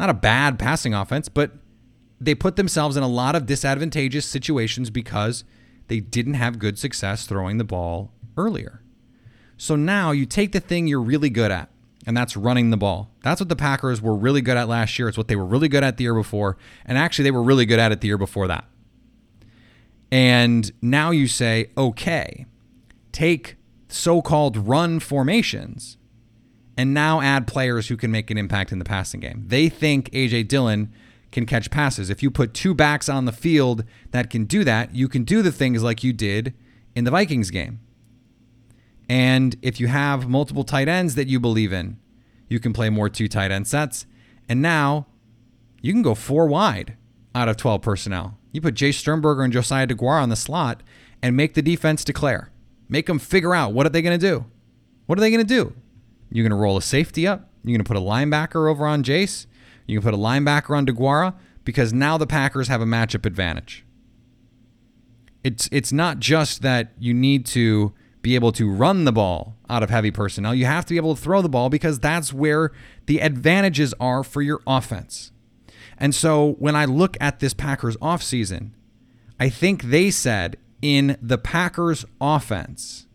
Not 0.00 0.08
a 0.08 0.14
bad 0.14 0.58
passing 0.58 0.94
offense, 0.94 1.28
but 1.28 1.50
they 2.18 2.34
put 2.34 2.56
themselves 2.56 2.96
in 2.96 3.02
a 3.02 3.06
lot 3.06 3.36
of 3.36 3.44
disadvantageous 3.44 4.24
situations 4.24 4.88
because 4.88 5.44
they 5.88 6.00
didn't 6.00 6.34
have 6.40 6.58
good 6.58 6.78
success 6.78 7.26
throwing 7.26 7.58
the 7.58 7.64
ball 7.64 8.14
earlier. 8.34 8.80
So 9.58 9.76
now 9.76 10.10
you 10.10 10.24
take 10.24 10.52
the 10.52 10.60
thing 10.60 10.86
you're 10.86 11.02
really 11.02 11.28
good 11.28 11.50
at, 11.50 11.68
and 12.06 12.16
that's 12.16 12.34
running 12.34 12.70
the 12.70 12.78
ball. 12.78 13.10
That's 13.22 13.42
what 13.42 13.50
the 13.50 13.56
Packers 13.56 14.00
were 14.00 14.16
really 14.16 14.40
good 14.40 14.56
at 14.56 14.68
last 14.68 14.98
year. 14.98 15.06
It's 15.08 15.18
what 15.18 15.28
they 15.28 15.36
were 15.36 15.44
really 15.44 15.68
good 15.68 15.84
at 15.84 15.98
the 15.98 16.04
year 16.04 16.14
before. 16.14 16.56
And 16.86 16.96
actually, 16.96 17.24
they 17.24 17.30
were 17.30 17.42
really 17.42 17.66
good 17.66 17.78
at 17.78 17.92
it 17.92 18.00
the 18.00 18.08
year 18.08 18.16
before 18.16 18.48
that. 18.48 18.64
And 20.10 20.72
now 20.80 21.10
you 21.10 21.28
say, 21.28 21.72
okay, 21.76 22.46
take 23.12 23.56
so 23.90 24.22
called 24.22 24.56
run 24.56 24.98
formations 24.98 25.98
and 26.76 26.92
now 26.92 27.20
add 27.20 27.46
players 27.46 27.88
who 27.88 27.96
can 27.96 28.10
make 28.10 28.30
an 28.30 28.38
impact 28.38 28.72
in 28.72 28.78
the 28.78 28.84
passing 28.84 29.20
game. 29.20 29.44
They 29.46 29.68
think 29.68 30.10
A.J. 30.12 30.44
Dillon 30.44 30.92
can 31.32 31.46
catch 31.46 31.70
passes. 31.70 32.10
If 32.10 32.22
you 32.22 32.30
put 32.30 32.54
two 32.54 32.74
backs 32.74 33.08
on 33.08 33.24
the 33.24 33.32
field 33.32 33.84
that 34.10 34.30
can 34.30 34.44
do 34.44 34.64
that, 34.64 34.94
you 34.94 35.08
can 35.08 35.24
do 35.24 35.42
the 35.42 35.52
things 35.52 35.82
like 35.82 36.04
you 36.04 36.12
did 36.12 36.54
in 36.94 37.04
the 37.04 37.10
Vikings 37.10 37.50
game. 37.50 37.80
And 39.08 39.56
if 39.62 39.78
you 39.80 39.86
have 39.86 40.28
multiple 40.28 40.64
tight 40.64 40.88
ends 40.88 41.14
that 41.14 41.28
you 41.28 41.38
believe 41.38 41.72
in, 41.72 41.98
you 42.48 42.60
can 42.60 42.72
play 42.72 42.90
more 42.90 43.08
two 43.08 43.28
tight 43.28 43.50
end 43.50 43.66
sets. 43.66 44.06
And 44.48 44.62
now 44.62 45.06
you 45.80 45.92
can 45.92 46.02
go 46.02 46.14
four 46.14 46.46
wide 46.46 46.96
out 47.34 47.48
of 47.48 47.56
12 47.56 47.82
personnel. 47.82 48.38
You 48.52 48.60
put 48.60 48.74
Jace 48.74 48.94
Sternberger 48.94 49.42
and 49.42 49.52
Josiah 49.52 49.86
DeGuara 49.86 50.22
on 50.22 50.28
the 50.28 50.36
slot 50.36 50.82
and 51.22 51.36
make 51.36 51.54
the 51.54 51.62
defense 51.62 52.04
declare. 52.04 52.50
Make 52.88 53.06
them 53.06 53.18
figure 53.18 53.54
out 53.54 53.72
what 53.72 53.86
are 53.86 53.90
they 53.90 54.02
going 54.02 54.18
to 54.18 54.26
do? 54.26 54.46
What 55.06 55.18
are 55.18 55.20
they 55.20 55.30
going 55.30 55.46
to 55.46 55.54
do? 55.54 55.74
You're 56.30 56.44
going 56.44 56.50
to 56.50 56.62
roll 56.62 56.76
a 56.76 56.82
safety 56.82 57.26
up. 57.26 57.48
You're 57.62 57.76
going 57.76 57.84
to 57.84 57.88
put 57.88 57.96
a 57.96 58.00
linebacker 58.00 58.70
over 58.70 58.86
on 58.86 59.02
Jace. 59.02 59.46
You 59.86 59.98
can 60.00 60.10
put 60.10 60.14
a 60.14 60.22
linebacker 60.22 60.76
on 60.76 60.86
DeGuara 60.86 61.34
because 61.64 61.92
now 61.92 62.18
the 62.18 62.26
Packers 62.26 62.68
have 62.68 62.80
a 62.80 62.86
matchup 62.86 63.26
advantage. 63.26 63.84
It's 65.44 65.68
it's 65.70 65.92
not 65.92 66.18
just 66.18 66.62
that 66.62 66.92
you 66.98 67.14
need 67.14 67.46
to 67.46 67.94
be 68.20 68.34
able 68.34 68.50
to 68.50 68.68
run 68.68 69.04
the 69.04 69.12
ball 69.12 69.56
out 69.70 69.84
of 69.84 69.90
heavy 69.90 70.10
personnel. 70.10 70.54
You 70.54 70.64
have 70.64 70.84
to 70.86 70.94
be 70.94 70.96
able 70.96 71.14
to 71.14 71.22
throw 71.22 71.42
the 71.42 71.48
ball 71.48 71.68
because 71.68 72.00
that's 72.00 72.32
where 72.32 72.72
the 73.06 73.20
advantages 73.20 73.94
are 74.00 74.24
for 74.24 74.42
your 74.42 74.60
offense. 74.66 75.30
And 75.98 76.14
so 76.14 76.54
when 76.58 76.74
I 76.74 76.84
look 76.84 77.16
at 77.20 77.38
this 77.38 77.54
Packers 77.54 77.96
offseason, 77.98 78.70
I 79.38 79.48
think 79.48 79.84
they 79.84 80.10
said 80.10 80.56
in 80.82 81.16
the 81.22 81.38
Packers 81.38 82.04
offense, 82.20 83.06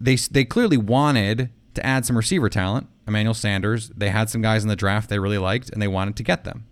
they 0.00 0.14
they 0.14 0.44
clearly 0.44 0.76
wanted 0.76 1.50
to 1.74 1.84
add 1.84 2.04
some 2.06 2.16
receiver 2.16 2.48
talent. 2.48 2.88
Emmanuel 3.06 3.34
Sanders, 3.34 3.90
they 3.90 4.10
had 4.10 4.30
some 4.30 4.42
guys 4.42 4.62
in 4.62 4.68
the 4.68 4.76
draft 4.76 5.08
they 5.08 5.18
really 5.18 5.38
liked 5.38 5.70
and 5.70 5.80
they 5.80 5.88
wanted 5.88 6.16
to 6.16 6.22
get 6.22 6.44
them. 6.44 6.66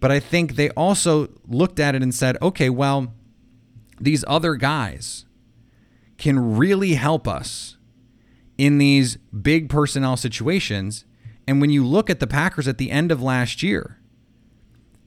But 0.00 0.10
I 0.10 0.20
think 0.20 0.56
they 0.56 0.70
also 0.70 1.28
looked 1.46 1.78
at 1.78 1.94
it 1.94 2.02
and 2.02 2.14
said, 2.14 2.38
okay, 2.40 2.70
well, 2.70 3.12
these 4.00 4.24
other 4.26 4.54
guys 4.54 5.26
can 6.16 6.56
really 6.56 6.94
help 6.94 7.28
us 7.28 7.76
in 8.56 8.78
these 8.78 9.16
big 9.16 9.68
personnel 9.68 10.16
situations. 10.16 11.04
And 11.46 11.60
when 11.60 11.70
you 11.70 11.84
look 11.84 12.08
at 12.08 12.20
the 12.20 12.26
Packers 12.26 12.66
at 12.66 12.78
the 12.78 12.90
end 12.90 13.12
of 13.12 13.22
last 13.22 13.62
year, 13.62 13.98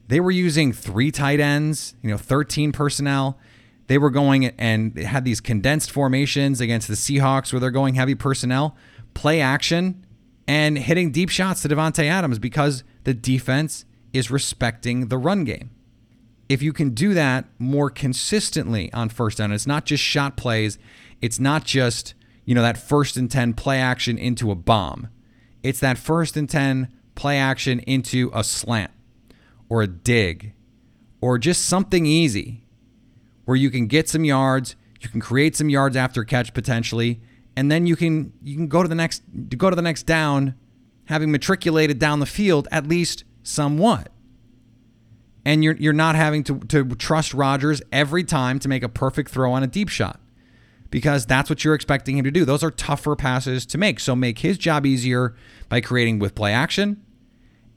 they 0.08 0.20
were 0.20 0.30
using 0.30 0.72
three 0.72 1.10
tight 1.10 1.40
ends, 1.40 1.94
you 2.02 2.10
know, 2.10 2.16
13 2.16 2.72
personnel. 2.72 3.38
They 3.86 3.98
were 3.98 4.10
going 4.10 4.46
and 4.58 4.96
had 4.98 5.24
these 5.24 5.40
condensed 5.40 5.90
formations 5.90 6.60
against 6.60 6.88
the 6.88 6.94
Seahawks 6.94 7.52
where 7.52 7.60
they're 7.60 7.70
going 7.70 7.94
heavy 7.94 8.14
personnel, 8.14 8.76
play 9.14 9.40
action, 9.40 10.04
and 10.46 10.78
hitting 10.78 11.10
deep 11.10 11.30
shots 11.30 11.62
to 11.62 11.68
Davante 11.68 12.04
Adams 12.04 12.38
because 12.38 12.84
the 13.04 13.14
defense 13.14 13.84
is 14.12 14.30
respecting 14.30 15.08
the 15.08 15.18
run 15.18 15.44
game. 15.44 15.70
If 16.48 16.62
you 16.62 16.72
can 16.72 16.90
do 16.90 17.14
that 17.14 17.46
more 17.58 17.88
consistently 17.90 18.92
on 18.92 19.08
first 19.08 19.38
down, 19.38 19.52
it's 19.52 19.66
not 19.66 19.86
just 19.86 20.02
shot 20.02 20.36
plays, 20.36 20.78
it's 21.22 21.40
not 21.40 21.64
just, 21.64 22.14
you 22.44 22.54
know, 22.54 22.62
that 22.62 22.76
first 22.76 23.16
and 23.16 23.30
10 23.30 23.54
play 23.54 23.78
action 23.78 24.18
into 24.18 24.50
a 24.50 24.54
bomb. 24.54 25.08
It's 25.62 25.80
that 25.80 25.96
first 25.96 26.36
and 26.36 26.48
10 26.48 26.92
play 27.14 27.38
action 27.38 27.80
into 27.80 28.30
a 28.34 28.44
slant 28.44 28.90
or 29.68 29.82
a 29.82 29.86
dig 29.86 30.52
or 31.20 31.38
just 31.38 31.64
something 31.64 32.04
easy 32.04 32.66
where 33.46 33.56
you 33.56 33.70
can 33.70 33.86
get 33.86 34.08
some 34.08 34.24
yards, 34.24 34.76
you 35.00 35.08
can 35.08 35.20
create 35.20 35.56
some 35.56 35.70
yards 35.70 35.96
after 35.96 36.24
catch 36.24 36.52
potentially, 36.52 37.20
and 37.56 37.70
then 37.70 37.86
you 37.86 37.96
can 37.96 38.32
you 38.42 38.56
can 38.56 38.68
go 38.68 38.82
to 38.82 38.88
the 38.88 38.94
next 38.94 39.22
go 39.56 39.70
to 39.70 39.76
the 39.76 39.82
next 39.82 40.04
down 40.04 40.54
having 41.06 41.30
matriculated 41.30 41.98
down 41.98 42.20
the 42.20 42.26
field 42.26 42.68
at 42.70 42.86
least 42.86 43.24
somewhat. 43.42 44.08
And 45.44 45.62
you're 45.62 45.76
you're 45.76 45.92
not 45.92 46.14
having 46.14 46.42
to, 46.44 46.58
to 46.60 46.84
trust 46.94 47.34
Rodgers 47.34 47.82
every 47.92 48.24
time 48.24 48.58
to 48.60 48.68
make 48.68 48.82
a 48.82 48.88
perfect 48.88 49.30
throw 49.30 49.52
on 49.52 49.62
a 49.62 49.66
deep 49.66 49.88
shot. 49.88 50.20
Because 50.90 51.26
that's 51.26 51.50
what 51.50 51.64
you're 51.64 51.74
expecting 51.74 52.16
him 52.16 52.24
to 52.24 52.30
do. 52.30 52.44
Those 52.44 52.62
are 52.62 52.70
tougher 52.70 53.16
passes 53.16 53.66
to 53.66 53.78
make. 53.78 53.98
So 53.98 54.14
make 54.14 54.38
his 54.38 54.56
job 54.56 54.86
easier 54.86 55.34
by 55.68 55.80
creating 55.80 56.20
with 56.20 56.36
play 56.36 56.52
action 56.52 57.02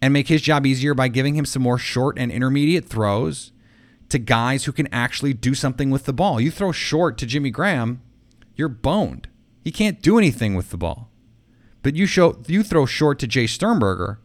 and 0.02 0.14
make 0.14 0.28
his 0.28 0.42
job 0.42 0.68
easier 0.68 0.94
by 0.94 1.08
giving 1.08 1.36
him 1.36 1.46
some 1.46 1.64
more 1.64 1.80
short 1.80 2.20
and 2.20 2.32
intermediate 2.32 2.86
throws 2.86 3.52
to 4.10 4.20
guys 4.20 4.66
who 4.66 4.72
can 4.72 4.88
actually 4.94 5.34
do 5.34 5.56
something 5.56 5.90
with 5.90 6.06
the 6.06 6.14
ball. 6.14 6.40
You 6.40 6.52
throw 6.52 6.72
short 6.72 7.18
to 7.18 7.26
Jimmy 7.26 7.50
Graham, 7.50 8.02
you're 8.56 8.70
boned. 8.70 9.28
He 9.68 9.72
can't 9.72 10.02
do 10.02 10.18
anything 10.18 10.56
with 10.56 10.70
the 10.70 10.78
ball. 10.78 11.10
But 11.84 11.94
you 11.94 12.06
show 12.06 12.42
you 12.48 12.64
throw 12.64 12.86
short 12.86 13.20
to 13.20 13.28
Jace 13.28 13.50
Sternberger, 13.50 14.18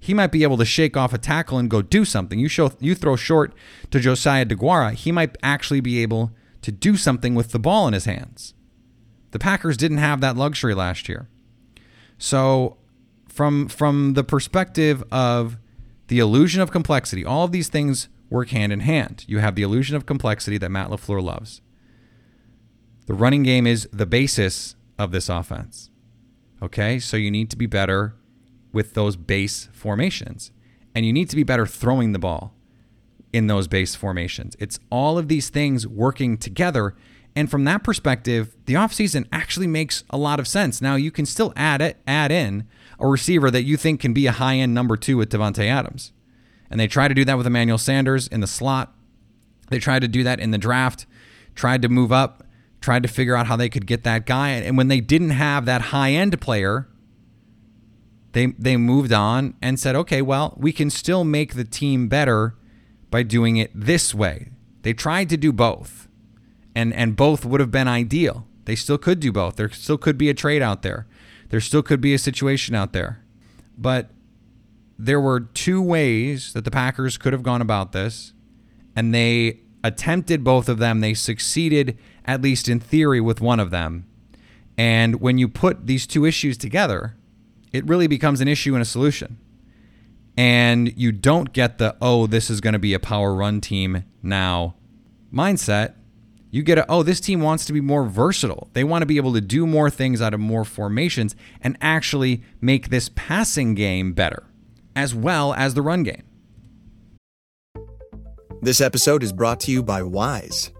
he 0.00 0.14
might 0.14 0.32
be 0.32 0.42
able 0.42 0.56
to 0.56 0.64
shake 0.64 0.96
off 0.96 1.12
a 1.12 1.18
tackle 1.18 1.58
and 1.58 1.68
go 1.68 1.82
do 1.82 2.06
something. 2.06 2.38
You 2.38 2.48
show 2.48 2.72
you 2.80 2.94
throw 2.94 3.14
short 3.14 3.52
to 3.90 4.00
Josiah 4.00 4.46
DeGuara, 4.46 4.94
he 4.94 5.12
might 5.12 5.36
actually 5.42 5.82
be 5.82 6.00
able 6.00 6.30
to 6.62 6.72
do 6.72 6.96
something 6.96 7.34
with 7.34 7.52
the 7.52 7.58
ball 7.58 7.86
in 7.86 7.92
his 7.92 8.06
hands. 8.06 8.54
The 9.32 9.38
Packers 9.38 9.76
didn't 9.76 9.98
have 9.98 10.22
that 10.22 10.34
luxury 10.34 10.72
last 10.72 11.10
year. 11.10 11.28
So 12.16 12.78
from 13.28 13.68
from 13.68 14.14
the 14.14 14.24
perspective 14.24 15.04
of 15.12 15.58
the 16.08 16.20
illusion 16.20 16.62
of 16.62 16.70
complexity, 16.70 17.22
all 17.22 17.44
of 17.44 17.52
these 17.52 17.68
things 17.68 18.08
work 18.30 18.48
hand 18.48 18.72
in 18.72 18.80
hand. 18.80 19.26
You 19.28 19.40
have 19.40 19.56
the 19.56 19.62
illusion 19.62 19.94
of 19.94 20.06
complexity 20.06 20.56
that 20.56 20.70
Matt 20.70 20.88
LaFleur 20.88 21.22
loves. 21.22 21.60
The 23.04 23.14
running 23.14 23.42
game 23.42 23.66
is 23.66 23.86
the 23.92 24.06
basis 24.06 24.74
of 24.98 25.12
this 25.12 25.28
offense. 25.28 25.90
Okay? 26.62 26.98
So 26.98 27.16
you 27.16 27.30
need 27.30 27.50
to 27.50 27.56
be 27.56 27.66
better 27.66 28.14
with 28.72 28.94
those 28.94 29.16
base 29.16 29.68
formations. 29.72 30.52
And 30.94 31.04
you 31.04 31.12
need 31.12 31.28
to 31.30 31.36
be 31.36 31.42
better 31.42 31.66
throwing 31.66 32.12
the 32.12 32.18
ball 32.18 32.54
in 33.32 33.48
those 33.48 33.68
base 33.68 33.94
formations. 33.94 34.56
It's 34.58 34.78
all 34.90 35.18
of 35.18 35.28
these 35.28 35.50
things 35.50 35.86
working 35.86 36.38
together. 36.38 36.94
And 37.34 37.50
from 37.50 37.64
that 37.64 37.84
perspective, 37.84 38.56
the 38.64 38.74
offseason 38.74 39.26
actually 39.30 39.66
makes 39.66 40.04
a 40.08 40.16
lot 40.16 40.40
of 40.40 40.48
sense. 40.48 40.80
Now 40.80 40.94
you 40.94 41.10
can 41.10 41.26
still 41.26 41.52
add 41.54 41.82
it, 41.82 41.98
add 42.06 42.32
in 42.32 42.66
a 42.98 43.06
receiver 43.06 43.50
that 43.50 43.64
you 43.64 43.76
think 43.76 44.00
can 44.00 44.14
be 44.14 44.26
a 44.26 44.32
high-end 44.32 44.72
number 44.72 44.96
two 44.96 45.18
with 45.18 45.30
Davante 45.30 45.66
Adams. 45.66 46.12
And 46.70 46.80
they 46.80 46.86
try 46.86 47.08
to 47.08 47.14
do 47.14 47.24
that 47.26 47.36
with 47.36 47.46
Emmanuel 47.46 47.78
Sanders 47.78 48.26
in 48.26 48.40
the 48.40 48.46
slot. 48.46 48.94
They 49.68 49.78
tried 49.78 50.00
to 50.00 50.08
do 50.08 50.22
that 50.24 50.40
in 50.40 50.50
the 50.50 50.58
draft, 50.58 51.06
tried 51.54 51.82
to 51.82 51.88
move 51.88 52.12
up, 52.12 52.45
tried 52.86 53.02
to 53.02 53.08
figure 53.08 53.34
out 53.34 53.48
how 53.48 53.56
they 53.56 53.68
could 53.68 53.84
get 53.84 54.04
that 54.04 54.26
guy. 54.26 54.50
And 54.50 54.76
when 54.76 54.86
they 54.86 55.00
didn't 55.00 55.30
have 55.30 55.64
that 55.64 55.80
high 55.90 56.12
end 56.12 56.40
player, 56.40 56.86
they 58.30 58.46
they 58.58 58.76
moved 58.76 59.12
on 59.12 59.54
and 59.60 59.80
said, 59.80 59.96
okay, 59.96 60.22
well, 60.22 60.54
we 60.56 60.70
can 60.70 60.88
still 60.88 61.24
make 61.24 61.54
the 61.54 61.64
team 61.64 62.06
better 62.06 62.54
by 63.10 63.24
doing 63.24 63.56
it 63.56 63.72
this 63.74 64.14
way. 64.14 64.52
They 64.82 64.92
tried 64.92 65.28
to 65.30 65.36
do 65.36 65.52
both. 65.52 66.06
And 66.76 66.94
and 66.94 67.16
both 67.16 67.44
would 67.44 67.58
have 67.58 67.72
been 67.72 67.88
ideal. 67.88 68.46
They 68.66 68.76
still 68.76 68.98
could 68.98 69.18
do 69.18 69.32
both. 69.32 69.56
There 69.56 69.70
still 69.70 69.98
could 69.98 70.16
be 70.16 70.30
a 70.30 70.34
trade 70.34 70.62
out 70.62 70.82
there. 70.82 71.08
There 71.48 71.60
still 71.60 71.82
could 71.82 72.00
be 72.00 72.14
a 72.14 72.18
situation 72.18 72.76
out 72.76 72.92
there. 72.92 73.24
But 73.76 74.10
there 74.96 75.20
were 75.20 75.40
two 75.40 75.82
ways 75.82 76.52
that 76.52 76.64
the 76.64 76.70
Packers 76.70 77.18
could 77.18 77.32
have 77.32 77.42
gone 77.42 77.60
about 77.60 77.90
this, 77.90 78.32
and 78.94 79.12
they 79.12 79.60
attempted 79.82 80.44
both 80.44 80.68
of 80.68 80.78
them. 80.78 81.00
They 81.00 81.14
succeeded, 81.14 81.98
at 82.26 82.42
least 82.42 82.68
in 82.68 82.80
theory, 82.80 83.20
with 83.20 83.40
one 83.40 83.60
of 83.60 83.70
them. 83.70 84.06
And 84.76 85.20
when 85.20 85.38
you 85.38 85.48
put 85.48 85.86
these 85.86 86.06
two 86.06 86.24
issues 86.24 86.58
together, 86.58 87.16
it 87.72 87.86
really 87.86 88.06
becomes 88.06 88.40
an 88.40 88.48
issue 88.48 88.74
and 88.74 88.82
a 88.82 88.86
solution. 88.86 89.38
And 90.36 90.96
you 90.98 91.12
don't 91.12 91.52
get 91.52 91.78
the, 91.78 91.96
oh, 92.02 92.26
this 92.26 92.50
is 92.50 92.60
going 92.60 92.74
to 92.74 92.78
be 92.78 92.92
a 92.92 92.98
power 92.98 93.34
run 93.34 93.60
team 93.60 94.04
now 94.22 94.74
mindset. 95.32 95.94
You 96.50 96.62
get 96.62 96.78
a, 96.78 96.86
oh, 96.90 97.02
this 97.02 97.20
team 97.20 97.40
wants 97.40 97.64
to 97.66 97.72
be 97.72 97.80
more 97.80 98.04
versatile. 98.04 98.68
They 98.72 98.84
want 98.84 99.02
to 99.02 99.06
be 99.06 99.16
able 99.16 99.32
to 99.34 99.40
do 99.40 99.66
more 99.66 99.90
things 99.90 100.22
out 100.22 100.34
of 100.34 100.40
more 100.40 100.64
formations 100.64 101.34
and 101.60 101.76
actually 101.80 102.42
make 102.60 102.88
this 102.88 103.10
passing 103.14 103.74
game 103.74 104.12
better 104.12 104.44
as 104.94 105.14
well 105.14 105.52
as 105.54 105.74
the 105.74 105.82
run 105.82 106.02
game. 106.02 106.22
This 108.62 108.80
episode 108.80 109.22
is 109.22 109.32
brought 109.32 109.60
to 109.60 109.70
you 109.70 109.82
by 109.82 110.02
Wise. 110.02 110.70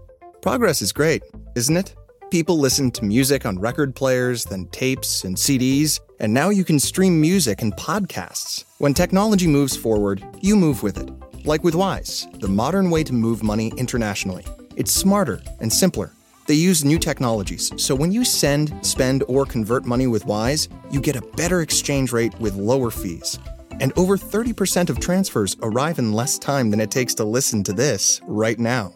Progress 0.47 0.81
is 0.81 0.93
great, 0.93 1.23
isn't 1.55 1.75
it? 1.75 1.93
People 2.31 2.57
listen 2.57 2.89
to 2.91 3.03
music 3.03 3.45
on 3.45 3.59
record 3.59 3.93
players, 3.93 4.45
then 4.45 4.65
tapes 4.67 5.25
and 5.25 5.35
CDs, 5.35 5.99
and 6.21 6.33
now 6.33 6.47
you 6.47 6.63
can 6.63 6.79
stream 6.79 7.19
music 7.19 7.61
and 7.61 7.73
podcasts. 7.73 8.63
When 8.77 8.93
technology 8.93 9.45
moves 9.45 9.75
forward, 9.75 10.23
you 10.39 10.55
move 10.55 10.83
with 10.83 10.99
it. 10.99 11.11
Like 11.45 11.65
with 11.65 11.75
Wise, 11.75 12.29
the 12.39 12.47
modern 12.47 12.89
way 12.89 13.03
to 13.03 13.11
move 13.11 13.43
money 13.43 13.73
internationally. 13.75 14.45
It's 14.77 14.93
smarter 14.93 15.41
and 15.59 15.71
simpler. 15.71 16.13
They 16.45 16.53
use 16.53 16.85
new 16.85 16.97
technologies, 16.97 17.69
so 17.75 17.93
when 17.93 18.13
you 18.13 18.23
send, 18.23 18.73
spend, 18.85 19.25
or 19.27 19.45
convert 19.45 19.85
money 19.85 20.07
with 20.07 20.25
Wise, 20.27 20.69
you 20.89 21.01
get 21.01 21.17
a 21.17 21.27
better 21.35 21.59
exchange 21.59 22.13
rate 22.13 22.39
with 22.39 22.55
lower 22.55 22.89
fees. 22.89 23.37
And 23.81 23.91
over 23.97 24.15
30% 24.15 24.89
of 24.89 25.01
transfers 25.01 25.57
arrive 25.61 25.99
in 25.99 26.13
less 26.13 26.39
time 26.39 26.71
than 26.71 26.79
it 26.79 26.89
takes 26.89 27.13
to 27.15 27.25
listen 27.25 27.65
to 27.65 27.73
this 27.73 28.21
right 28.27 28.57
now. 28.57 28.93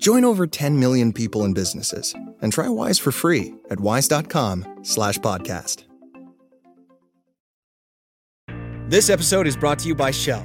Join 0.00 0.24
over 0.24 0.46
10 0.46 0.80
million 0.80 1.12
people 1.12 1.44
and 1.44 1.54
businesses 1.54 2.14
and 2.40 2.52
try 2.52 2.68
Wise 2.68 2.98
for 2.98 3.12
free 3.12 3.54
at 3.70 3.78
wise.com 3.78 4.80
slash 4.82 5.18
podcast. 5.18 5.84
This 8.88 9.08
episode 9.08 9.46
is 9.46 9.56
brought 9.56 9.78
to 9.80 9.88
you 9.88 9.94
by 9.94 10.10
Shell. 10.10 10.44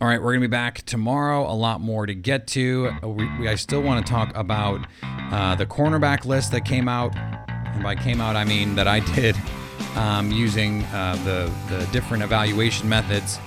All 0.00 0.08
right, 0.08 0.20
we're 0.20 0.32
going 0.32 0.42
to 0.42 0.48
be 0.48 0.50
back 0.50 0.82
tomorrow. 0.86 1.50
A 1.50 1.54
lot 1.54 1.80
more 1.80 2.04
to 2.04 2.14
get 2.14 2.48
to. 2.48 2.90
We, 3.02 3.30
we, 3.38 3.48
I 3.48 3.54
still 3.54 3.80
want 3.80 4.04
to 4.04 4.12
talk 4.12 4.32
about 4.34 4.86
uh, 5.02 5.54
the 5.54 5.66
cornerback 5.66 6.24
list 6.24 6.50
that 6.50 6.64
came 6.64 6.88
out. 6.88 7.16
And 7.16 7.80
by 7.82 7.94
came 7.94 8.20
out, 8.20 8.34
I 8.34 8.44
mean 8.44 8.74
that 8.74 8.88
I 8.88 9.00
did 9.14 9.36
um, 9.94 10.32
using 10.32 10.82
uh, 10.86 11.14
the, 11.24 11.52
the 11.72 11.86
different 11.92 12.24
evaluation 12.24 12.88
methods. 12.88 13.38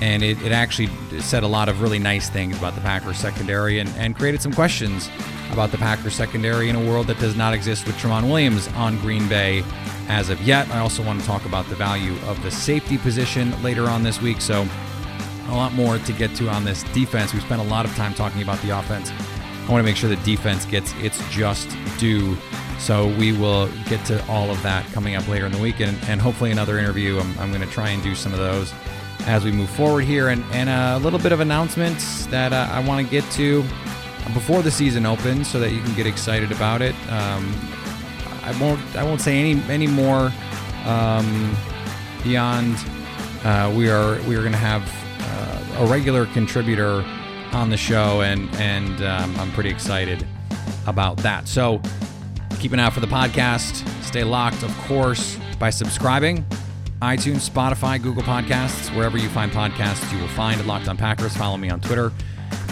And 0.00 0.22
it, 0.22 0.40
it 0.42 0.52
actually 0.52 0.88
said 1.20 1.42
a 1.42 1.46
lot 1.46 1.68
of 1.68 1.82
really 1.82 1.98
nice 1.98 2.30
things 2.30 2.56
about 2.56 2.74
the 2.74 2.80
Packers 2.80 3.18
secondary 3.18 3.78
and, 3.78 3.90
and 3.90 4.16
created 4.16 4.40
some 4.40 4.54
questions 4.54 5.10
about 5.52 5.70
the 5.70 5.78
Packers 5.78 6.14
secondary 6.14 6.70
in 6.70 6.76
a 6.76 6.80
world 6.80 7.08
that 7.08 7.18
does 7.18 7.36
not 7.36 7.52
exist 7.52 7.86
with 7.86 7.94
Tramon 7.96 8.22
Williams 8.24 8.68
on 8.68 8.98
Green 9.00 9.28
Bay 9.28 9.62
as 10.08 10.30
of 10.30 10.40
yet. 10.40 10.66
I 10.70 10.78
also 10.78 11.04
want 11.04 11.20
to 11.20 11.26
talk 11.26 11.44
about 11.44 11.68
the 11.68 11.74
value 11.74 12.16
of 12.26 12.42
the 12.42 12.50
safety 12.50 12.96
position 12.96 13.62
later 13.62 13.84
on 13.84 14.02
this 14.02 14.22
week. 14.22 14.40
So, 14.40 14.66
a 15.50 15.54
lot 15.54 15.72
more 15.72 15.98
to 15.98 16.12
get 16.12 16.34
to 16.36 16.48
on 16.48 16.64
this 16.64 16.82
defense. 16.94 17.34
We 17.34 17.40
spent 17.40 17.60
a 17.60 17.64
lot 17.64 17.84
of 17.84 17.94
time 17.96 18.14
talking 18.14 18.42
about 18.42 18.60
the 18.62 18.70
offense. 18.70 19.10
I 19.10 19.70
want 19.70 19.84
to 19.84 19.84
make 19.84 19.96
sure 19.96 20.08
the 20.08 20.16
defense 20.16 20.64
gets 20.64 20.94
its 20.94 21.20
just 21.30 21.68
due. 21.98 22.36
So 22.78 23.08
we 23.18 23.32
will 23.32 23.68
get 23.88 24.04
to 24.06 24.26
all 24.26 24.50
of 24.50 24.62
that 24.62 24.86
coming 24.92 25.14
up 25.14 25.28
later 25.28 25.46
in 25.46 25.52
the 25.52 25.58
week, 25.58 25.80
and, 25.80 25.96
and 26.08 26.20
hopefully 26.20 26.50
another 26.50 26.78
interview. 26.78 27.18
I'm, 27.18 27.38
I'm 27.38 27.52
going 27.52 27.60
to 27.60 27.72
try 27.72 27.90
and 27.90 28.02
do 28.02 28.14
some 28.14 28.32
of 28.32 28.38
those 28.38 28.72
as 29.26 29.44
we 29.44 29.52
move 29.52 29.68
forward 29.68 30.04
here, 30.04 30.28
and, 30.28 30.42
and 30.52 30.70
a 30.70 30.98
little 31.04 31.18
bit 31.18 31.32
of 31.32 31.40
announcements 31.40 32.24
that 32.26 32.54
uh, 32.54 32.68
I 32.70 32.82
want 32.86 33.06
to 33.06 33.10
get 33.10 33.30
to 33.32 33.62
before 34.32 34.62
the 34.62 34.70
season 34.70 35.04
opens, 35.04 35.46
so 35.46 35.60
that 35.60 35.72
you 35.72 35.82
can 35.82 35.94
get 35.94 36.06
excited 36.06 36.52
about 36.52 36.80
it. 36.80 36.94
Um, 37.10 37.54
I 38.42 38.56
won't 38.60 38.96
I 38.96 39.04
won't 39.04 39.20
say 39.20 39.38
any 39.38 39.60
any 39.64 39.86
more 39.86 40.32
um, 40.86 41.54
beyond. 42.24 42.76
Uh, 43.44 43.72
we 43.76 43.90
are 43.90 44.20
we 44.22 44.36
are 44.36 44.40
going 44.40 44.52
to 44.52 44.58
have 44.58 44.82
a 45.76 45.86
regular 45.86 46.26
contributor 46.26 47.04
on 47.52 47.70
the 47.70 47.76
show, 47.76 48.20
and 48.22 48.48
and 48.56 49.02
um, 49.02 49.34
I'm 49.38 49.50
pretty 49.52 49.70
excited 49.70 50.26
about 50.86 51.16
that. 51.18 51.48
So 51.48 51.80
keep 52.58 52.72
an 52.72 52.80
eye 52.80 52.84
out 52.84 52.92
for 52.92 53.00
the 53.00 53.06
podcast. 53.06 53.86
Stay 54.02 54.24
locked, 54.24 54.62
of 54.62 54.76
course, 54.78 55.38
by 55.58 55.70
subscribing. 55.70 56.44
iTunes, 57.00 57.48
Spotify, 57.48 58.00
Google 58.02 58.22
Podcasts, 58.22 58.94
wherever 58.94 59.16
you 59.16 59.28
find 59.30 59.50
podcasts, 59.50 60.12
you 60.12 60.18
will 60.18 60.28
find 60.28 60.64
Locked 60.66 60.88
On 60.88 60.96
Packers. 60.96 61.34
Follow 61.36 61.56
me 61.56 61.70
on 61.70 61.80
Twitter, 61.80 62.12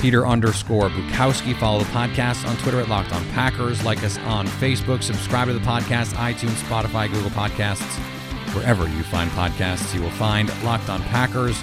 Peter 0.00 0.26
underscore 0.26 0.90
Bukowski. 0.90 1.58
Follow 1.58 1.78
the 1.78 1.86
podcast 1.86 2.46
on 2.46 2.56
Twitter 2.58 2.80
at 2.80 2.88
Locked 2.88 3.12
On 3.14 3.24
Packers. 3.30 3.84
Like 3.84 4.04
us 4.04 4.18
on 4.18 4.46
Facebook. 4.46 5.02
Subscribe 5.02 5.48
to 5.48 5.54
the 5.54 5.60
podcast, 5.60 6.12
iTunes, 6.14 6.60
Spotify, 6.62 7.10
Google 7.10 7.30
Podcasts. 7.30 7.98
Wherever 8.54 8.86
you 8.88 9.02
find 9.04 9.30
podcasts, 9.30 9.94
you 9.94 10.02
will 10.02 10.10
find 10.10 10.50
Locked 10.62 10.88
On 10.90 11.02
Packers. 11.04 11.62